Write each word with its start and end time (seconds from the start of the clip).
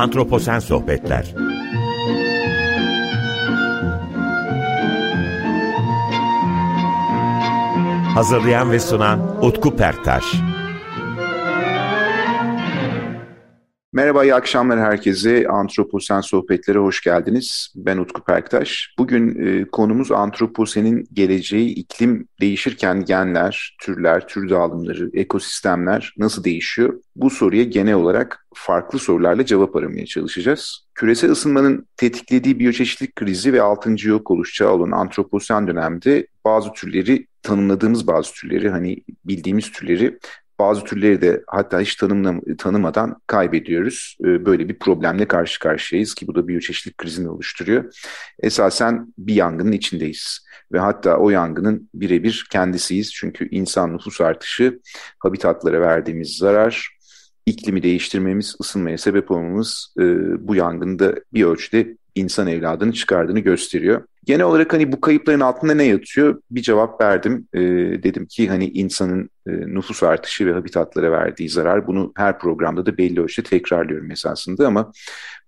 Antroposen 0.00 0.58
Sohbetler. 0.58 1.34
Hazırlayan 8.14 8.70
ve 8.70 8.80
sunan 8.80 9.44
Utku 9.44 9.76
Perktaş 9.76 10.24
Merhaba, 14.00 14.24
iyi 14.24 14.34
akşamlar 14.34 14.80
herkese. 14.80 15.48
Antroposen 15.48 16.20
Sohbetlere 16.20 16.78
hoş 16.78 17.02
geldiniz. 17.02 17.72
Ben 17.76 17.98
Utku 17.98 18.24
Perktaş. 18.24 18.94
Bugün 18.98 19.46
e, 19.46 19.64
konumuz 19.64 20.12
antroposenin 20.12 21.08
geleceği, 21.12 21.74
iklim 21.74 22.28
değişirken 22.40 23.04
genler, 23.04 23.76
türler, 23.82 24.28
tür 24.28 24.50
dağılımları, 24.50 25.10
ekosistemler 25.12 26.14
nasıl 26.18 26.44
değişiyor? 26.44 27.00
Bu 27.16 27.30
soruya 27.30 27.64
genel 27.64 27.94
olarak 27.94 28.46
farklı 28.54 28.98
sorularla 28.98 29.46
cevap 29.46 29.76
aramaya 29.76 30.06
çalışacağız. 30.06 30.86
Küresel 30.94 31.30
ısınmanın 31.30 31.86
tetiklediği 31.96 32.58
biyoçeşitlik 32.58 33.16
krizi 33.16 33.52
ve 33.52 33.62
6. 33.62 34.08
yok 34.08 34.30
oluş 34.30 34.54
çağı 34.54 34.72
olan 34.72 34.90
antroposen 34.90 35.66
dönemde 35.66 36.26
bazı 36.44 36.72
türleri 36.72 37.26
tanımladığımız 37.42 38.06
bazı 38.06 38.32
türleri 38.32 38.70
hani 38.70 38.96
bildiğimiz 39.24 39.72
türleri 39.72 40.18
bazı 40.60 40.84
türleri 40.84 41.22
de 41.22 41.44
hatta 41.46 41.80
hiç 41.80 41.96
tanımlam 41.96 42.40
tanımadan 42.58 43.16
kaybediyoruz. 43.26 44.16
Ee, 44.24 44.46
böyle 44.46 44.68
bir 44.68 44.78
problemle 44.78 45.28
karşı 45.28 45.58
karşıyayız 45.58 46.14
ki 46.14 46.26
bu 46.26 46.34
da 46.34 46.48
biyoçeşitlik 46.48 46.98
krizini 46.98 47.28
oluşturuyor. 47.28 47.84
Esasen 48.42 49.14
bir 49.18 49.34
yangının 49.34 49.72
içindeyiz 49.72 50.46
ve 50.72 50.78
hatta 50.78 51.16
o 51.16 51.30
yangının 51.30 51.88
birebir 51.94 52.46
kendisiyiz. 52.50 53.12
Çünkü 53.14 53.48
insan 53.50 53.94
nüfus 53.94 54.20
artışı, 54.20 54.80
habitatlara 55.18 55.80
verdiğimiz 55.80 56.36
zarar, 56.36 56.98
iklimi 57.46 57.82
değiştirmemiz, 57.82 58.56
ısınmaya 58.60 58.98
sebep 58.98 59.30
olmamız 59.30 59.94
e, 59.98 60.04
bu 60.48 60.54
yangında 60.54 61.14
bir 61.32 61.44
ölçüde 61.44 61.96
insan 62.14 62.46
evladını 62.46 62.92
çıkardığını 62.92 63.40
gösteriyor. 63.40 64.02
Genel 64.30 64.46
olarak 64.46 64.72
hani 64.72 64.92
bu 64.92 65.00
kayıpların 65.00 65.40
altında 65.40 65.74
ne 65.74 65.84
yatıyor? 65.84 66.42
Bir 66.50 66.62
cevap 66.62 67.00
verdim. 67.00 67.48
E, 67.54 67.60
dedim 68.02 68.26
ki 68.26 68.48
hani 68.48 68.68
insanın 68.68 69.30
e, 69.46 69.50
nüfus 69.50 70.02
artışı 70.02 70.46
ve 70.46 70.52
habitatlara 70.52 71.12
verdiği 71.12 71.48
zarar. 71.48 71.86
Bunu 71.86 72.12
her 72.16 72.38
programda 72.38 72.86
da 72.86 72.98
belli 72.98 73.20
ölçüde 73.20 73.48
tekrarlıyorum 73.48 74.10
esasında 74.10 74.66
ama 74.66 74.92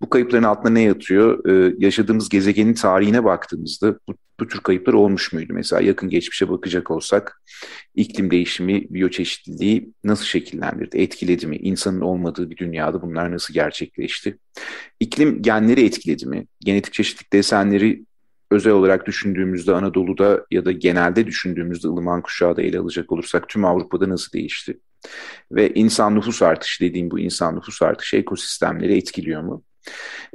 bu 0.01 0.09
kayıpların 0.09 0.43
altında 0.43 0.69
ne 0.69 0.81
yatıyor? 0.81 1.49
E, 1.49 1.75
yaşadığımız 1.77 2.29
gezegenin 2.29 2.73
tarihine 2.73 3.23
baktığımızda 3.23 3.95
bu, 4.07 4.15
bu 4.39 4.47
tür 4.47 4.59
kayıplar 4.59 4.93
olmuş 4.93 5.33
muydu? 5.33 5.53
Mesela 5.53 5.81
yakın 5.81 6.09
geçmişe 6.09 6.49
bakacak 6.49 6.91
olsak 6.91 7.41
iklim 7.95 8.31
değişimi, 8.31 8.85
biyoçeşitliliği 8.89 9.93
nasıl 10.03 10.25
şekillendirdi, 10.25 10.97
etkiledi 10.97 11.47
mi? 11.47 11.55
İnsanın 11.55 12.01
olmadığı 12.01 12.49
bir 12.49 12.57
dünyada 12.57 13.01
bunlar 13.01 13.31
nasıl 13.31 13.53
gerçekleşti? 13.53 14.37
İklim 14.99 15.41
genleri 15.41 15.85
etkiledi 15.85 16.25
mi? 16.25 16.47
Genetik 16.59 16.93
çeşitlilik 16.93 17.33
desenleri 17.33 18.05
özel 18.53 18.73
olarak 18.73 19.07
düşündüğümüzde 19.07 19.73
Anadolu'da 19.73 20.45
ya 20.51 20.65
da 20.65 20.71
genelde 20.71 21.27
düşündüğümüzde 21.27 21.87
ılıman 21.87 22.21
kuşağı 22.21 22.57
da 22.57 22.61
ele 22.61 22.79
alacak 22.79 23.11
olursak 23.11 23.49
tüm 23.49 23.65
Avrupa'da 23.65 24.09
nasıl 24.09 24.31
değişti? 24.31 24.79
Ve 25.51 25.73
insan 25.73 26.15
nüfus 26.15 26.41
artışı 26.41 26.83
dediğim 26.83 27.11
bu 27.11 27.19
insan 27.19 27.55
nüfus 27.55 27.81
artışı 27.81 28.17
ekosistemleri 28.17 28.97
etkiliyor 28.97 29.41
mu? 29.41 29.63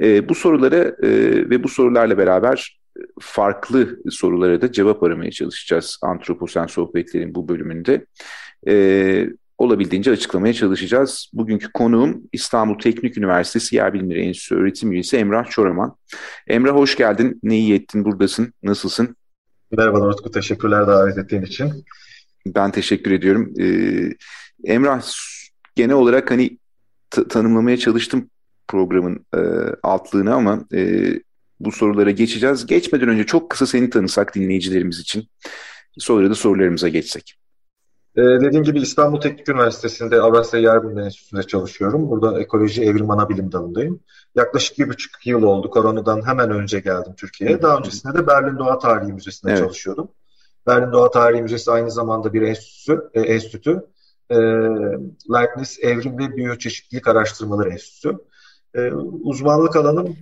E, 0.03 0.29
bu 0.29 0.35
sorulara 0.35 0.77
e, 1.03 1.11
ve 1.51 1.65
bu 1.65 1.69
sorularla 1.69 2.19
beraber 2.19 2.79
farklı 3.21 3.99
sorulara 4.11 4.63
da 4.63 4.73
cevap 4.73 5.03
aramaya 5.03 5.31
çalışacağız 5.31 5.99
antroposen 6.03 6.67
sohbetlerin 6.67 7.35
bu 7.35 7.49
bölümünde. 7.49 8.07
E, 8.69 9.27
olabildiğince 9.59 10.11
açıklamaya 10.11 10.53
çalışacağız. 10.53 11.31
Bugünkü 11.33 11.73
konuğum 11.73 12.23
İstanbul 12.33 12.79
Teknik 12.79 13.19
Üniversitesi 13.19 13.77
Yer 13.77 13.95
Bilimleri 13.95 14.21
Enstitüsü 14.21 14.55
öğretim 14.55 14.93
üyesi 14.93 15.17
Emrah 15.17 15.51
Çoraman. 15.51 15.97
Emrah 16.47 16.75
hoş 16.75 16.97
geldin. 16.97 17.41
Ne 17.43 17.59
iyi 17.59 17.75
ettin 17.75 18.05
buradasın. 18.05 18.53
Nasılsın? 18.63 19.17
Merhaba 19.71 20.09
Utku. 20.09 20.31
Teşekkürler 20.31 20.87
davet 20.87 21.19
ettiğin 21.19 21.43
için. 21.43 21.85
Ben 22.47 22.71
teşekkür 22.71 23.11
ediyorum. 23.11 23.53
Ee, 23.61 24.15
Emrah 24.65 25.03
genel 25.75 25.95
olarak 25.97 26.31
hani 26.31 26.59
tanımlamaya 27.29 27.77
çalıştım 27.77 28.31
programın 28.69 29.27
e, 29.35 29.41
altlığını 29.83 30.35
ama 30.35 30.65
e, 30.75 31.13
bu 31.61 31.73
sorulara 31.73 32.11
geçeceğiz. 32.11 32.67
Geçmeden 32.67 33.09
önce 33.09 33.27
çok 33.27 33.51
kısa 33.51 33.67
seni 33.67 33.91
tanısak 33.91 34.35
dinleyicilerimiz 34.35 35.01
için. 35.01 35.29
Sonra 35.99 36.31
da 36.31 36.35
sorularımıza 36.35 36.89
geçsek. 36.89 37.39
Ee, 38.19 38.23
dediğim 38.23 38.65
gibi 38.65 38.81
İstanbul 38.81 39.21
Teknik 39.21 39.49
Üniversitesi'nde 39.49 40.21
Avrasya 40.21 40.61
Yer 40.61 40.83
Bilimleri 40.83 41.05
Enstitüsü'nde 41.05 41.43
çalışıyorum. 41.43 42.11
Burada 42.11 42.41
ekoloji 42.41 42.83
evrim 42.83 43.11
ana 43.11 43.29
bilim 43.29 43.53
dalındayım. 43.53 44.01
Yaklaşık 44.35 44.79
bir 44.79 44.89
buçuk 44.89 45.27
yıl 45.27 45.43
oldu. 45.43 45.71
Koronadan 45.71 46.27
hemen 46.27 46.51
önce 46.51 46.81
geldim 46.81 47.15
Türkiye'ye. 47.17 47.63
Daha 47.63 47.79
öncesinde 47.79 48.19
de 48.19 48.27
Berlin 48.27 48.59
Doğa 48.59 48.79
Tarihi 48.79 49.13
Müzesi'nde 49.13 49.51
evet. 49.51 49.61
çalışıyordum. 49.61 50.09
Berlin 50.67 50.93
Doğa 50.93 51.11
Tarihi 51.11 51.43
Müzesi 51.43 51.71
aynı 51.71 51.91
zamanda 51.91 52.33
bir 52.33 52.43
enstitüsü. 52.43 53.11
E, 53.15 53.21
enstitü. 53.21 53.87
E, 54.31 54.37
Leibniz 55.35 55.79
Evrim 55.83 56.19
ve 56.19 56.37
Biyoçeşitlilik 56.37 57.09
Araştırmaları 57.09 57.71
Enstitüsü. 57.71 58.19
E, 58.75 58.93
uzmanlık 59.23 59.77
alanım 59.77 60.17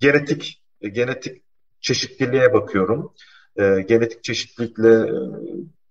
genetik, 0.00 0.62
e, 0.80 0.88
genetik 0.88 1.42
çeşitliliğe 1.80 2.52
bakıyorum. 2.52 3.12
E, 3.56 3.84
genetik 3.88 4.24
çeşitlilikle 4.24 5.10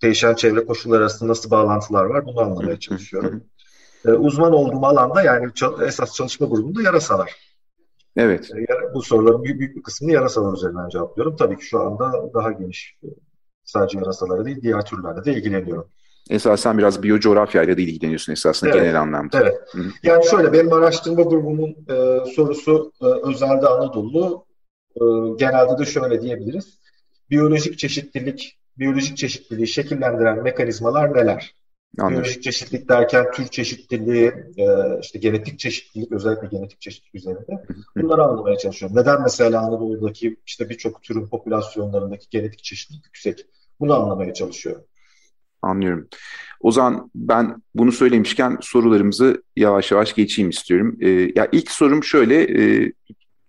değişen 0.02 0.36
çevre 0.36 0.66
koşulları 0.66 1.02
arasında 1.02 1.30
nasıl 1.30 1.52
bağlantılar 1.52 2.06
var 2.06 2.26
bunu 2.26 2.42
anlamaya 2.42 2.80
çalışıyorum. 2.80 3.44
Ee, 4.06 4.12
uzman 4.12 4.54
olduğum 4.54 4.86
alanda 4.86 5.22
yani 5.22 5.52
esas 5.86 6.14
çalışma 6.14 6.48
grubunda 6.48 6.82
yarasalar. 6.82 7.36
Evet. 8.18 8.52
Ee, 8.52 8.94
bu 8.94 9.02
soruların 9.02 9.44
büyük, 9.44 9.60
büyük 9.60 9.76
bir 9.76 9.84
kısmını 9.84 10.12
yarasalar 10.12 10.54
üzerinden 10.54 10.90
cevaplıyorum. 10.90 11.36
Tabii 11.36 11.58
ki 11.58 11.66
şu 11.66 11.80
anda 11.80 12.34
daha 12.34 12.52
geniş 12.52 12.98
e, 13.04 13.08
sadece 13.64 13.98
yarasalara 13.98 14.46
değil 14.46 14.62
diğer 14.62 14.86
türlerle 14.86 15.26
de 15.26 15.34
ilgileniyorum. 15.34 15.90
Esasen 16.30 16.78
biraz 16.78 17.04
biyocoğrafyayla 17.04 17.78
da 17.78 17.82
ilgileniyorsun 17.82 18.34
esasında 18.34 18.70
evet, 18.70 18.82
genel 18.82 19.02
anlamda. 19.02 19.42
Evet. 19.42 19.60
Hı-hı. 19.72 19.84
Yani 20.04 20.26
şöyle 20.26 20.54
benim 20.54 20.74
araştırma 20.74 21.22
grubumun 21.22 21.70
e, 21.90 22.26
sorusu 22.36 22.92
e, 23.02 23.06
özelde 23.06 23.68
Anadolu. 23.68 24.46
E, 24.96 25.02
genelde 25.38 25.78
de 25.78 25.86
şöyle 25.86 26.22
diyebiliriz. 26.22 26.80
Biyolojik 27.30 27.80
çeşitlilik 27.80 28.59
biyolojik 28.80 29.18
çeşitliliği 29.18 29.68
şekillendiren 29.68 30.44
mekanizmalar 30.44 31.14
neler? 31.14 31.56
Anladım. 31.98 32.16
Biyolojik 32.16 32.44
çeşitlilik 32.44 32.90
derken 32.90 33.32
tür 33.32 33.48
çeşitliliği, 33.48 34.34
e, 34.58 34.66
işte 35.02 35.20
genetik 35.20 35.60
çeşitlilik, 35.60 36.12
özellikle 36.12 36.48
genetik 36.48 36.82
çeşitlilik 36.82 37.16
üzerinde 37.16 37.66
bunları 37.96 38.24
anlamaya 38.24 38.58
çalışıyorum. 38.58 38.98
Neden 38.98 39.22
mesela 39.22 39.62
Anadolu'daki 39.62 40.38
işte 40.46 40.70
birçok 40.70 41.04
türün 41.04 41.28
popülasyonlarındaki 41.28 42.28
genetik 42.30 42.64
çeşitlilik 42.64 43.06
yüksek? 43.06 43.46
Bunu 43.80 43.94
anlamaya 43.94 44.34
çalışıyorum. 44.34 44.84
Anlıyorum. 45.62 46.08
O 46.62 46.72
zaman 46.72 47.12
ben 47.16 47.62
bunu 47.76 47.92
söylemişken 47.92 48.58
sorularımızı 48.62 49.44
yavaş 49.56 49.92
yavaş 49.92 50.16
geçeyim 50.16 50.50
istiyorum. 50.50 50.98
Ee, 51.02 51.10
ya 51.36 51.50
ilk 51.52 51.72
sorum 51.72 52.04
şöyle, 52.04 52.44
e, 52.44 52.94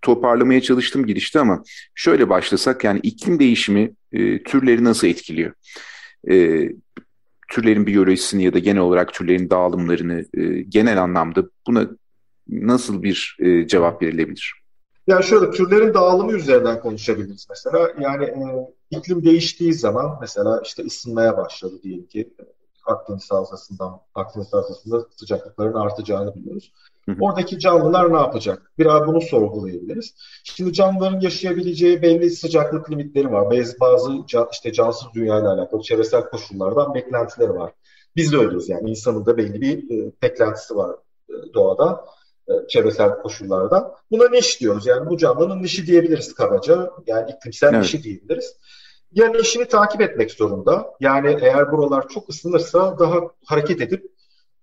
toparlamaya 0.03 0.61
çalıştım 0.61 1.07
girişte 1.07 1.41
ama 1.41 1.63
şöyle 1.95 2.29
başlasak 2.29 2.85
yani 2.85 3.01
iklim 3.03 3.39
değişimi 3.39 3.93
e, 4.13 4.43
türleri 4.43 4.85
nasıl 4.85 5.07
etkiliyor? 5.07 5.53
E, 6.31 6.69
türlerin 7.51 7.87
biyolojisini 7.87 8.45
ya 8.45 8.55
da 8.55 8.59
genel 8.59 8.83
olarak 8.83 9.13
türlerin 9.15 9.51
dağılımlarını 9.51 10.25
e, 10.35 10.63
genel 10.63 11.03
anlamda 11.03 11.45
buna 11.67 11.89
nasıl 12.49 13.03
bir 13.03 13.37
e, 13.41 13.67
cevap 13.67 14.03
verilebilir? 14.03 14.55
Yani 15.07 15.25
şöyle 15.25 15.51
türlerin 15.51 15.95
dağılımı 15.95 16.33
üzerinden 16.33 16.81
konuşabiliriz 16.81 17.47
mesela. 17.51 17.93
Yani 18.01 18.25
e, 18.25 18.41
iklim 18.91 19.25
değiştiği 19.25 19.75
zaman 19.75 20.19
mesela 20.21 20.63
işte 20.65 20.83
ısınmaya 20.83 21.37
başladı 21.37 21.75
diyelim 21.83 22.07
ki 22.07 22.35
Akdeniz 22.87 23.31
havzasından 23.31 24.01
Akdeniz 24.15 24.53
havzasında 24.53 25.07
sıcaklıkların 25.17 25.75
artacağını 25.75 26.35
biliyoruz. 26.35 26.73
Oradaki 27.21 27.59
canlılar 27.59 28.13
ne 28.13 28.17
yapacak? 28.17 28.73
Biraz 28.79 29.07
bunu 29.07 29.21
sorgulayabiliriz. 29.21 30.15
Şimdi 30.45 30.73
canlıların 30.73 31.21
yaşayabileceği 31.21 32.03
belli 32.03 32.31
sıcaklık 32.31 32.91
limitleri 32.91 33.33
var. 33.33 33.51
Bazı, 33.51 33.81
bazı 33.81 34.13
işte 34.53 34.73
cansız 34.73 35.09
dünyayla 35.15 35.55
alakalı 35.55 35.83
çevresel 35.83 36.23
koşullardan 36.31 36.95
beklentileri 36.95 37.55
var. 37.55 37.73
Biz 38.17 38.33
de 38.33 38.37
öyleyiz 38.37 38.69
yani 38.69 38.91
insanın 38.91 39.27
da 39.27 39.37
belli 39.37 39.61
bir 39.61 39.91
e, 39.91 40.13
beklentisi 40.23 40.77
var 40.77 40.97
e, 41.29 41.55
doğada 41.55 42.05
e, 42.49 42.53
çevresel 42.69 43.23
koşullarda. 43.23 43.95
Buna 44.11 44.29
niş 44.29 44.61
diyoruz. 44.61 44.87
Yani 44.87 45.11
bu 45.11 45.17
canlının 45.17 45.63
nişi 45.63 45.87
diyebiliriz 45.87 46.35
kabaca. 46.35 46.91
Yani 47.07 47.31
iklimsel 47.31 47.75
evet. 47.75 47.83
nişi 47.83 48.03
diyebiliriz 48.03 48.57
yani 49.13 49.37
işini 49.39 49.65
takip 49.65 50.01
etmek 50.01 50.31
zorunda. 50.31 50.95
Yani 51.01 51.39
eğer 51.43 51.73
buralar 51.73 52.09
çok 52.09 52.29
ısınırsa 52.29 52.99
daha 52.99 53.17
hareket 53.45 53.81
edip 53.81 54.13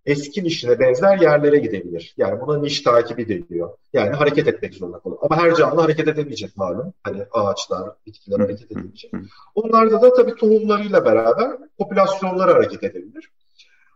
eski 0.07 0.43
nişine 0.43 0.79
benzer 0.79 1.17
yerlere 1.17 1.57
gidebilir. 1.57 2.13
Yani 2.17 2.41
buna 2.41 2.57
niş 2.57 2.81
takibi 2.81 3.29
deniliyor. 3.29 3.69
Yani 3.93 4.15
hareket 4.15 4.47
etmek 4.47 4.73
zorunda 4.73 4.99
kalıyor. 4.99 5.19
Ama 5.21 5.37
her 5.37 5.55
canlı 5.55 5.81
hareket 5.81 6.07
edemeyecek 6.07 6.57
malum. 6.57 6.93
Hani 7.03 7.25
ağaçlar, 7.31 7.89
bitkiler 8.05 8.39
hareket 8.39 8.71
edemeyecek. 8.71 9.11
Onlarda 9.55 10.01
da 10.01 10.13
tabii 10.13 10.35
tohumlarıyla 10.35 11.05
beraber 11.05 11.57
popülasyonlar 11.77 12.53
hareket 12.53 12.83
edebilir. 12.83 13.31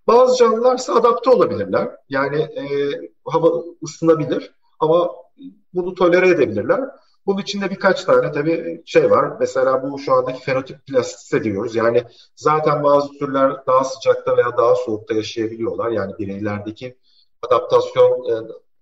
Bazı 0.08 0.38
canlılar 0.38 0.78
ise 0.78 0.92
adapte 0.92 1.30
olabilirler. 1.30 1.90
Yani 2.10 2.42
e, 2.42 2.64
hava 3.26 3.64
ısınabilir 3.84 4.54
ama 4.80 5.12
bunu 5.74 5.96
tolere 5.96 6.28
edebilirler. 6.30 6.82
Bunun 7.26 7.42
içinde 7.42 7.70
birkaç 7.70 8.04
tane 8.04 8.32
tabii 8.32 8.82
şey 8.86 9.12
var. 9.12 9.34
Mesela 9.40 9.84
bu 9.84 10.00
şu 10.00 10.14
andaki 10.14 10.44
fenotip 10.44 10.86
plastisite 10.86 11.44
diyoruz. 11.44 11.76
Yani 11.76 12.04
zaten 12.36 12.84
bazı 12.84 13.10
türler 13.20 13.66
daha 13.68 13.84
sıcakta 13.84 14.38
veya 14.38 14.58
daha 14.58 14.76
soğukta 14.76 15.14
yaşayabiliyorlar. 15.14 15.92
Yani 15.92 16.14
bireylerdeki 16.20 16.98
adaptasyon 17.42 18.30
e, 18.30 18.34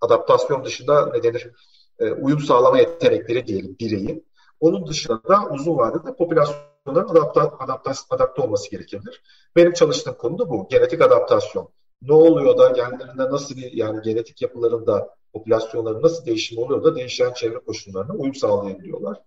adaptasyon 0.01 0.65
dışında 0.65 1.11
ne 1.13 1.23
denir? 1.23 1.51
E, 1.99 2.11
uyum 2.11 2.39
sağlama 2.39 2.77
yetenekleri 2.79 3.47
diyelim 3.47 3.75
bireyin. 3.79 4.25
Onun 4.59 4.87
dışında 4.87 5.21
da 5.29 5.45
uzun 5.51 5.77
vadede 5.77 6.15
popülasyonların 6.15 7.09
adapte, 7.09 7.41
adapte, 7.41 7.91
adapte 8.09 8.41
olması 8.41 8.71
gerekebilir. 8.71 9.21
Benim 9.55 9.73
çalıştığım 9.73 10.13
konu 10.13 10.39
da 10.39 10.49
bu. 10.49 10.67
Genetik 10.69 11.01
adaptasyon. 11.01 11.69
Ne 12.01 12.13
oluyor 12.13 12.57
da 12.57 12.69
genlerinde 12.69 13.29
nasıl 13.29 13.55
bir 13.55 13.71
yani 13.71 14.01
genetik 14.01 14.41
yapılarında 14.41 15.18
popülasyonların 15.33 16.01
nasıl 16.01 16.25
değişim 16.25 16.57
oluyor 16.57 16.83
da 16.83 16.95
değişen 16.95 17.33
çevre 17.33 17.59
koşullarına 17.59 18.13
uyum 18.13 18.35
sağlayabiliyorlar. 18.35 19.17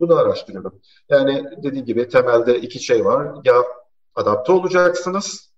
Bunu 0.00 0.16
araştırıyorum. 0.16 0.80
Yani 1.08 1.44
dediğim 1.62 1.86
gibi 1.86 2.08
temelde 2.08 2.60
iki 2.60 2.84
şey 2.84 3.04
var. 3.04 3.34
Ya 3.44 3.54
adapte 4.14 4.52
olacaksınız 4.52 5.50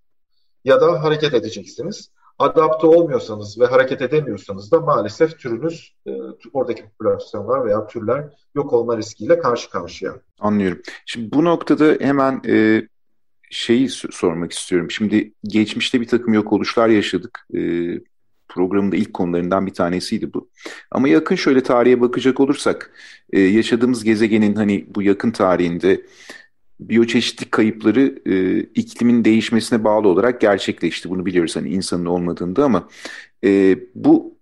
ya 0.65 0.81
da 0.81 1.03
hareket 1.03 1.33
edeceksiniz. 1.33 2.11
Adapte 2.39 2.87
olmuyorsanız 2.87 3.59
ve 3.59 3.65
hareket 3.65 4.01
edemiyorsanız 4.01 4.71
da 4.71 4.79
maalesef 4.79 5.39
türünüz, 5.39 5.95
e, 6.07 6.11
oradaki 6.53 6.83
popülasyonlar 6.83 7.65
veya 7.65 7.87
türler 7.87 8.25
yok 8.55 8.73
olma 8.73 8.97
riskiyle 8.97 9.39
karşı 9.39 9.69
karşıya. 9.69 10.21
Anlıyorum. 10.39 10.81
Şimdi 11.05 11.31
bu 11.31 11.45
noktada 11.45 11.85
hemen 11.99 12.41
e, 12.47 12.87
şeyi 13.49 13.89
sormak 13.89 14.51
istiyorum. 14.51 14.91
Şimdi 14.91 15.33
geçmişte 15.43 16.01
bir 16.01 16.07
takım 16.07 16.33
yok 16.33 16.53
oluşlar 16.53 16.89
yaşadık. 16.89 17.47
E, 17.55 17.59
programın 18.53 18.91
da 18.91 18.95
ilk 18.95 19.13
konularından 19.13 19.65
bir 19.65 19.73
tanesiydi 19.73 20.33
bu. 20.33 20.49
Ama 20.91 21.07
yakın 21.07 21.35
şöyle 21.35 21.63
tarihe 21.63 22.01
bakacak 22.01 22.39
olursak 22.39 22.91
e, 23.33 23.39
yaşadığımız 23.39 24.03
gezegenin 24.03 24.55
hani 24.55 24.85
bu 24.95 25.01
yakın 25.01 25.31
tarihinde 25.31 26.01
biyoçeşitlik 26.79 27.51
kayıpları 27.51 28.21
e, 28.25 28.59
iklimin 28.59 29.25
değişmesine 29.25 29.83
bağlı 29.83 30.07
olarak 30.07 30.41
gerçekleşti. 30.41 31.09
Bunu 31.09 31.25
biliyoruz 31.25 31.55
hani 31.55 31.69
insanın 31.69 32.05
olmadığında 32.05 32.65
ama 32.65 32.89
e, 33.43 33.79
bu 33.95 34.37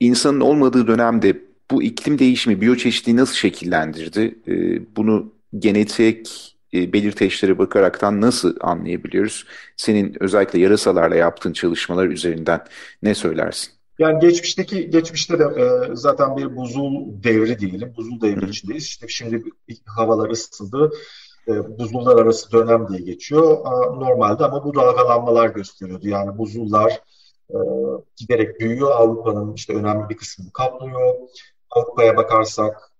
insanın 0.00 0.40
olmadığı 0.40 0.86
dönemde 0.86 1.42
bu 1.70 1.82
iklim 1.82 2.18
değişimi 2.18 2.60
biyoçeşitliği 2.60 3.16
nasıl 3.16 3.34
şekillendirdi? 3.34 4.38
E, 4.48 4.80
bunu 4.96 5.32
genetik 5.58 6.55
e, 6.74 6.92
belirteçlere 6.92 7.58
bakaraktan 7.58 8.20
nasıl 8.20 8.56
anlayabiliyoruz? 8.60 9.46
Senin 9.76 10.16
özellikle 10.20 10.58
yarasalarla 10.58 11.16
yaptığın 11.16 11.52
çalışmalar 11.52 12.06
üzerinden 12.06 12.64
ne 13.02 13.14
söylersin? 13.14 13.76
Yani 13.98 14.20
geçmişteki 14.20 14.90
geçmişte 14.90 15.38
de 15.38 15.44
e, 15.44 15.96
zaten 15.96 16.36
bir 16.36 16.56
buzul 16.56 17.22
devri 17.22 17.58
diyelim. 17.58 17.94
Buzul 17.96 18.20
devri 18.20 18.50
içindeyiz. 18.50 18.84
İşte 18.84 19.08
şimdi 19.08 19.44
havalar 19.86 20.30
ısındı. 20.30 20.90
E, 21.48 21.78
buzullar 21.78 22.22
arası 22.22 22.52
dönem 22.52 22.88
diye 22.88 23.00
geçiyor. 23.00 23.58
A, 23.64 23.70
normalde 23.70 24.44
ama 24.44 24.64
bu 24.64 24.74
dalgalanmalar 24.74 25.48
gösteriyordu. 25.48 26.08
Yani 26.08 26.38
buzullar 26.38 27.00
e, 27.50 27.56
giderek 28.16 28.60
büyüyor. 28.60 28.90
Avrupa'nın 28.90 29.54
işte 29.54 29.74
önemli 29.74 30.08
bir 30.08 30.16
kısmını 30.16 30.52
kaplıyor. 30.52 31.14
Avrupa'ya 31.70 32.16
bakarsak 32.16 32.92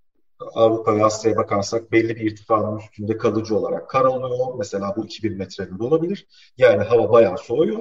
Avrupa 0.54 0.96
ve 0.96 1.04
Asya'ya 1.04 1.36
bakarsak 1.36 1.92
belli 1.92 2.16
bir 2.16 2.32
irtifanın 2.32 2.78
üstünde 2.78 3.16
kalıcı 3.16 3.56
olarak 3.56 3.90
kar 3.90 4.04
alıyor. 4.04 4.54
Mesela 4.58 4.94
bu 4.96 5.04
2000 5.04 5.38
metrede 5.38 5.84
olabilir. 5.84 6.26
Yani 6.58 6.82
hava 6.82 7.12
bayağı 7.12 7.38
soğuyor. 7.38 7.80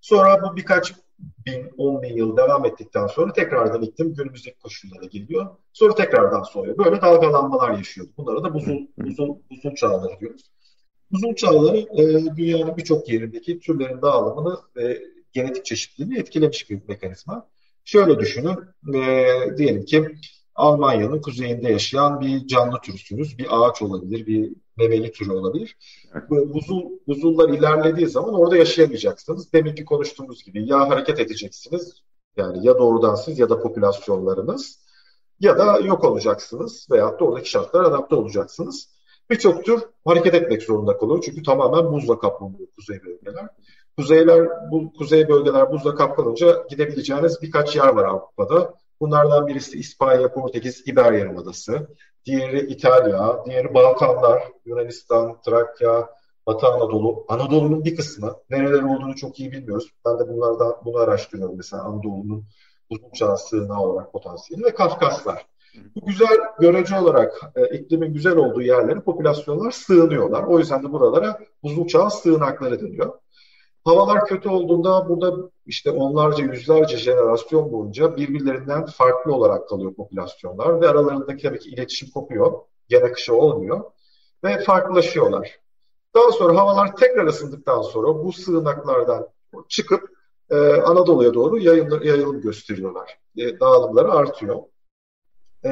Sonra 0.00 0.42
bu 0.42 0.56
birkaç 0.56 0.94
bin, 1.18 1.70
on 1.78 2.02
bin 2.02 2.16
yıl 2.16 2.36
devam 2.36 2.64
ettikten 2.64 3.06
sonra 3.06 3.32
tekrardan 3.32 3.82
iklim 3.82 4.14
günümüzdeki 4.14 4.58
koşullara 4.58 5.04
geliyor. 5.04 5.46
Sonra 5.72 5.94
tekrardan 5.94 6.42
soğuyor. 6.42 6.78
Böyle 6.78 7.00
dalgalanmalar 7.00 7.70
yaşıyordu. 7.70 8.12
Bunlara 8.16 8.44
da 8.44 8.54
buzul, 8.54 8.86
buzul, 8.98 9.36
buzul 9.50 9.74
çağları 9.74 10.20
diyoruz. 10.20 10.50
Buzul 11.10 11.34
çağları 11.34 11.78
e, 11.78 12.36
dünyanın 12.36 12.76
birçok 12.76 13.08
yerindeki 13.08 13.60
türlerin 13.60 14.02
dağılımını 14.02 14.58
ve 14.76 15.02
genetik 15.32 15.64
çeşitliliğini 15.64 16.18
etkilemiş 16.18 16.70
bir 16.70 16.80
mekanizma. 16.88 17.48
Şöyle 17.84 18.18
düşünün, 18.18 18.56
e, 18.94 19.26
diyelim 19.56 19.84
ki 19.84 20.08
Almanya'nın 20.56 21.20
kuzeyinde 21.20 21.72
yaşayan 21.72 22.20
bir 22.20 22.46
canlı 22.46 22.80
türüsünüz. 22.80 23.38
Bir 23.38 23.46
ağaç 23.50 23.82
olabilir, 23.82 24.26
bir 24.26 24.52
memeli 24.76 25.12
türü 25.12 25.32
olabilir. 25.32 25.76
Bu 26.30 26.54
buzul, 26.54 26.82
buzullar 27.06 27.48
ilerlediği 27.48 28.06
zaman 28.06 28.34
orada 28.34 28.56
yaşayamayacaksınız. 28.56 29.52
Demin 29.52 29.74
ki 29.74 29.84
konuştuğumuz 29.84 30.44
gibi 30.44 30.68
ya 30.68 30.88
hareket 30.88 31.20
edeceksiniz, 31.20 32.02
yani 32.36 32.66
ya 32.66 32.78
doğrudan 32.78 33.14
siz 33.14 33.38
ya 33.38 33.50
da 33.50 33.60
popülasyonlarınız 33.60 34.86
ya 35.40 35.58
da 35.58 35.78
yok 35.78 36.04
olacaksınız 36.04 36.86
veyahut 36.90 37.20
da 37.20 37.24
oradaki 37.24 37.50
şartlara 37.50 37.86
adapte 37.86 38.14
olacaksınız. 38.14 38.96
Birçok 39.30 39.64
tür 39.64 39.82
hareket 40.04 40.34
etmek 40.34 40.62
zorunda 40.62 40.98
kalıyor 40.98 41.22
çünkü 41.26 41.42
tamamen 41.42 41.92
buzla 41.92 42.18
kaplanıyor 42.18 42.68
kuzey 42.76 43.00
bölgeler. 43.04 43.48
Kuzeyler, 43.98 44.48
bu 44.70 44.92
kuzey 44.92 45.28
bölgeler 45.28 45.72
buzla 45.72 45.94
kaplanınca 45.94 46.66
gidebileceğiniz 46.70 47.42
birkaç 47.42 47.76
yer 47.76 47.88
var 47.88 48.04
Avrupa'da. 48.04 48.74
Bunlardan 49.00 49.46
birisi 49.46 49.78
İspanya, 49.78 50.32
Portekiz, 50.32 50.88
İber 50.88 51.12
Yarımadası. 51.12 51.88
Diğeri 52.24 52.60
İtalya, 52.60 53.44
diğeri 53.46 53.74
Balkanlar, 53.74 54.42
Yunanistan, 54.64 55.40
Trakya, 55.40 56.10
Batı 56.46 56.66
Anadolu. 56.66 57.24
Anadolu'nun 57.28 57.84
bir 57.84 57.96
kısmı. 57.96 58.36
Nereler 58.50 58.82
olduğunu 58.82 59.14
çok 59.14 59.40
iyi 59.40 59.52
bilmiyoruz. 59.52 59.90
Ben 60.06 60.18
de 60.18 60.28
bunlardan 60.28 60.76
bunu 60.84 60.96
araştırıyorum 60.96 61.56
mesela 61.56 61.82
Anadolu'nun 61.82 62.44
uzun 62.90 63.10
çağ 63.10 63.36
sığınağı 63.36 63.80
olarak 63.80 64.12
potansiyeli 64.12 64.64
ve 64.64 64.74
Kafkaslar. 64.74 65.46
Bu 65.96 66.06
güzel 66.06 66.38
görece 66.60 66.98
olarak 66.98 67.40
e, 67.56 67.78
iklimin 67.78 68.14
güzel 68.14 68.36
olduğu 68.36 68.62
yerlere 68.62 69.00
popülasyonlar 69.00 69.70
sığınıyorlar. 69.70 70.42
O 70.42 70.58
yüzden 70.58 70.82
de 70.82 70.92
buralara 70.92 71.38
uzun 71.62 71.86
çağ 71.86 72.10
sığınakları 72.10 72.80
deniyor. 72.80 73.18
Havalar 73.86 74.26
kötü 74.26 74.48
olduğunda 74.48 75.08
burada 75.08 75.50
işte 75.66 75.90
onlarca 75.90 76.44
yüzlerce 76.44 76.96
jenerasyon 76.96 77.72
boyunca 77.72 78.16
birbirlerinden 78.16 78.86
farklı 78.86 79.34
olarak 79.34 79.68
kalıyor 79.68 79.94
popülasyonlar 79.94 80.80
ve 80.80 80.88
aralarındaki 80.88 81.42
tabii 81.42 81.58
ki 81.58 81.70
iletişim 81.70 82.10
kopuyor, 82.10 82.52
gen 82.88 83.02
akışı 83.02 83.34
olmuyor 83.34 83.84
ve 84.44 84.62
farklılaşıyorlar. 84.62 85.60
Daha 86.14 86.32
sonra 86.32 86.58
havalar 86.58 86.96
tekrar 86.96 87.26
ısındıktan 87.26 87.82
sonra 87.82 88.24
bu 88.24 88.32
sığınaklardan 88.32 89.28
çıkıp 89.68 90.10
e, 90.50 90.56
Anadolu'ya 90.72 91.34
doğru 91.34 91.58
yayılım, 91.58 92.02
yayılım 92.02 92.40
gösteriyorlar. 92.40 93.18
E, 93.36 93.60
dağılımları 93.60 94.12
artıyor. 94.12 94.62
E, 95.64 95.70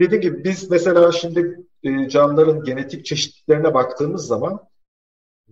dediğim 0.00 0.22
gibi 0.22 0.44
biz 0.44 0.70
mesela 0.70 1.12
şimdi 1.12 1.60
e, 1.82 2.08
canlıların 2.08 2.64
genetik 2.64 3.04
çeşitlerine 3.04 3.74
baktığımız 3.74 4.26
zaman 4.26 4.68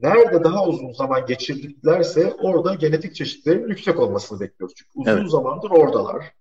nerede 0.02 0.44
daha 0.44 0.66
uzun 0.66 0.92
zaman 0.92 1.26
geçirdiklerse 1.26 2.34
orada 2.42 2.74
genetik 2.74 3.14
çeşitlerin 3.14 3.68
yüksek 3.68 4.00
olmasını 4.00 4.40
bekliyoruz. 4.40 4.74
Çünkü 4.76 4.90
uzun 4.94 5.10
evet. 5.10 5.30
zamandır 5.30 5.70
oradalar. 5.70 6.32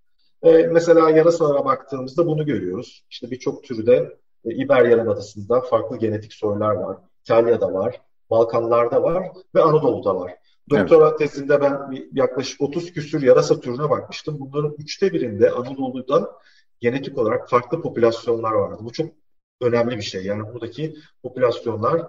Ee, 0.42 0.66
mesela 0.66 1.10
yarasalara 1.10 1.64
baktığımızda 1.64 2.26
bunu 2.26 2.46
görüyoruz. 2.46 3.04
İşte 3.10 3.30
birçok 3.30 3.64
türde 3.64 4.16
e, 4.44 4.54
İber 4.54 4.84
Yarımadası'nda 4.84 5.60
farklı 5.60 5.98
genetik 5.98 6.32
soylar 6.32 6.74
var. 6.74 6.96
İtalya'da 7.20 7.72
var, 7.72 8.00
Balkanlarda 8.30 9.02
var 9.02 9.32
ve 9.54 9.62
Anadolu'da 9.62 10.16
var. 10.16 10.34
Doktora 10.70 11.08
evet. 11.08 11.18
tezinde 11.18 11.60
ben 11.60 11.78
yaklaşık 12.12 12.60
30 12.60 12.92
küsür 12.92 13.22
yarasa 13.22 13.60
türüne 13.60 13.90
bakmıştım. 13.90 14.36
Bunların 14.40 14.74
üçte 14.78 15.12
birinde 15.12 15.50
Anadolu'da 15.50 16.32
genetik 16.80 17.18
olarak 17.18 17.50
farklı 17.50 17.82
popülasyonlar 17.82 18.52
vardı. 18.52 18.82
Bu 18.84 18.92
çok 18.92 19.12
önemli 19.60 19.96
bir 19.96 20.02
şey. 20.02 20.24
Yani 20.24 20.54
buradaki 20.54 20.96
popülasyonlar 21.22 22.02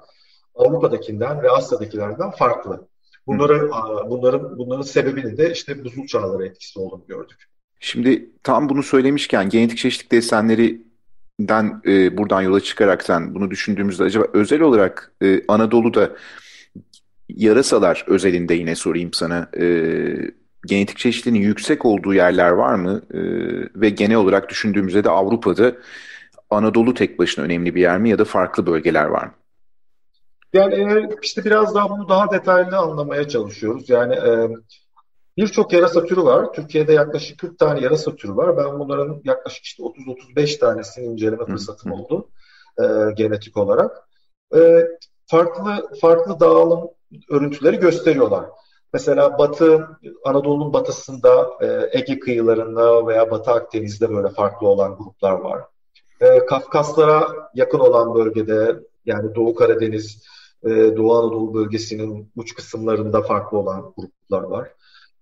Avrupa'dakinden 0.56 1.44
ve 1.44 1.52
Asya'dakilerden 1.52 2.32
farklı. 2.32 2.88
Bunları, 3.28 3.70
bunların 4.10 4.58
bunların 4.58 4.82
sebebini 4.82 5.38
de 5.38 5.52
işte 5.52 5.84
buzul 5.84 6.08
çağları 6.08 6.46
etkisi 6.46 6.80
olduğunu 6.80 7.04
gördük. 7.08 7.38
Şimdi 7.80 8.30
tam 8.44 8.70
bunu 8.70 8.84
söylemişken 8.84 9.50
genetik 9.50 9.78
çeşitlilik 9.78 10.12
desenlerinden 10.12 11.82
e, 11.86 12.18
buradan 12.18 12.42
yola 12.42 12.60
çıkaraktan 12.60 13.36
bunu 13.36 13.52
düşündüğümüzde 13.52 14.04
acaba 14.04 14.26
özel 14.34 14.62
olarak 14.62 15.12
e, 15.24 15.42
Anadolu'da 15.48 16.12
yarasalar 17.30 18.06
özelinde 18.08 18.54
yine 18.54 18.76
sorayım 18.76 19.14
sana 19.14 19.50
e, 19.60 19.66
genetik 20.66 20.98
çeşitliliğinin 20.98 21.48
yüksek 21.48 21.86
olduğu 21.86 22.14
yerler 22.14 22.50
var 22.50 22.76
mı? 22.76 23.02
E, 23.14 23.20
ve 23.82 23.90
genel 23.90 24.18
olarak 24.18 24.50
düşündüğümüzde 24.50 25.04
de 25.04 25.10
Avrupa'da 25.10 25.76
Anadolu 26.50 26.94
tek 26.94 27.20
başına 27.20 27.46
önemli 27.46 27.76
bir 27.76 27.82
yer 27.82 28.00
mi 28.00 28.10
ya 28.10 28.20
da 28.20 28.26
farklı 28.26 28.66
bölgeler 28.66 29.06
var 29.06 29.26
mı? 29.26 29.34
Yani 30.56 31.10
işte 31.22 31.46
biraz 31.46 31.76
daha 31.76 31.90
bunu 31.90 32.10
daha 32.10 32.32
detaylı 32.32 32.78
anlamaya 32.78 33.28
çalışıyoruz. 33.28 33.90
Yani 33.90 34.16
e, 34.16 34.50
birçok 35.38 35.74
yarasa 35.74 36.06
türü 36.06 36.24
var. 36.24 36.54
Türkiye'de 36.54 36.94
yaklaşık 36.94 37.40
40 37.40 37.60
tane 37.60 37.82
yarasa 37.82 38.16
türü 38.16 38.36
var. 38.36 38.58
Ben 38.58 38.80
bunların 38.80 39.22
yaklaşık 39.24 39.66
işte 39.66 39.84
30-35 39.84 40.60
tanesini 40.60 41.06
inceleme 41.06 41.46
fırsatım 41.46 41.92
oldu 41.92 42.30
e, 42.80 42.84
genetik 43.16 43.58
olarak. 43.58 44.08
E, 44.56 44.88
farklı 45.26 45.90
farklı 46.02 46.40
dağılım 46.40 46.90
örüntüleri 47.30 47.78
gösteriyorlar. 47.78 48.46
Mesela 48.94 49.38
Batı, 49.40 49.88
Anadolu'nun 50.26 50.74
batısında 50.74 51.50
e, 51.62 52.00
Ege 52.00 52.20
kıyılarında 52.20 53.08
veya 53.08 53.32
Batı 53.32 53.52
Akdeniz'de 53.52 54.10
böyle 54.10 54.30
farklı 54.30 54.68
olan 54.68 54.98
gruplar 54.98 55.32
var. 55.32 55.62
E, 56.22 56.46
Kafkaslara 56.46 57.28
yakın 57.54 57.80
olan 57.80 58.16
bölgede 58.16 58.80
yani 59.06 59.36
Doğu 59.36 59.56
Karadeniz, 59.56 60.24
e, 60.66 60.70
Doğu 60.98 61.16
Anadolu 61.16 61.54
bölgesinin 61.54 62.32
uç 62.36 62.56
kısımlarında 62.56 63.22
farklı 63.22 63.58
olan 63.58 63.94
gruplar 63.98 64.44
var. 64.44 64.72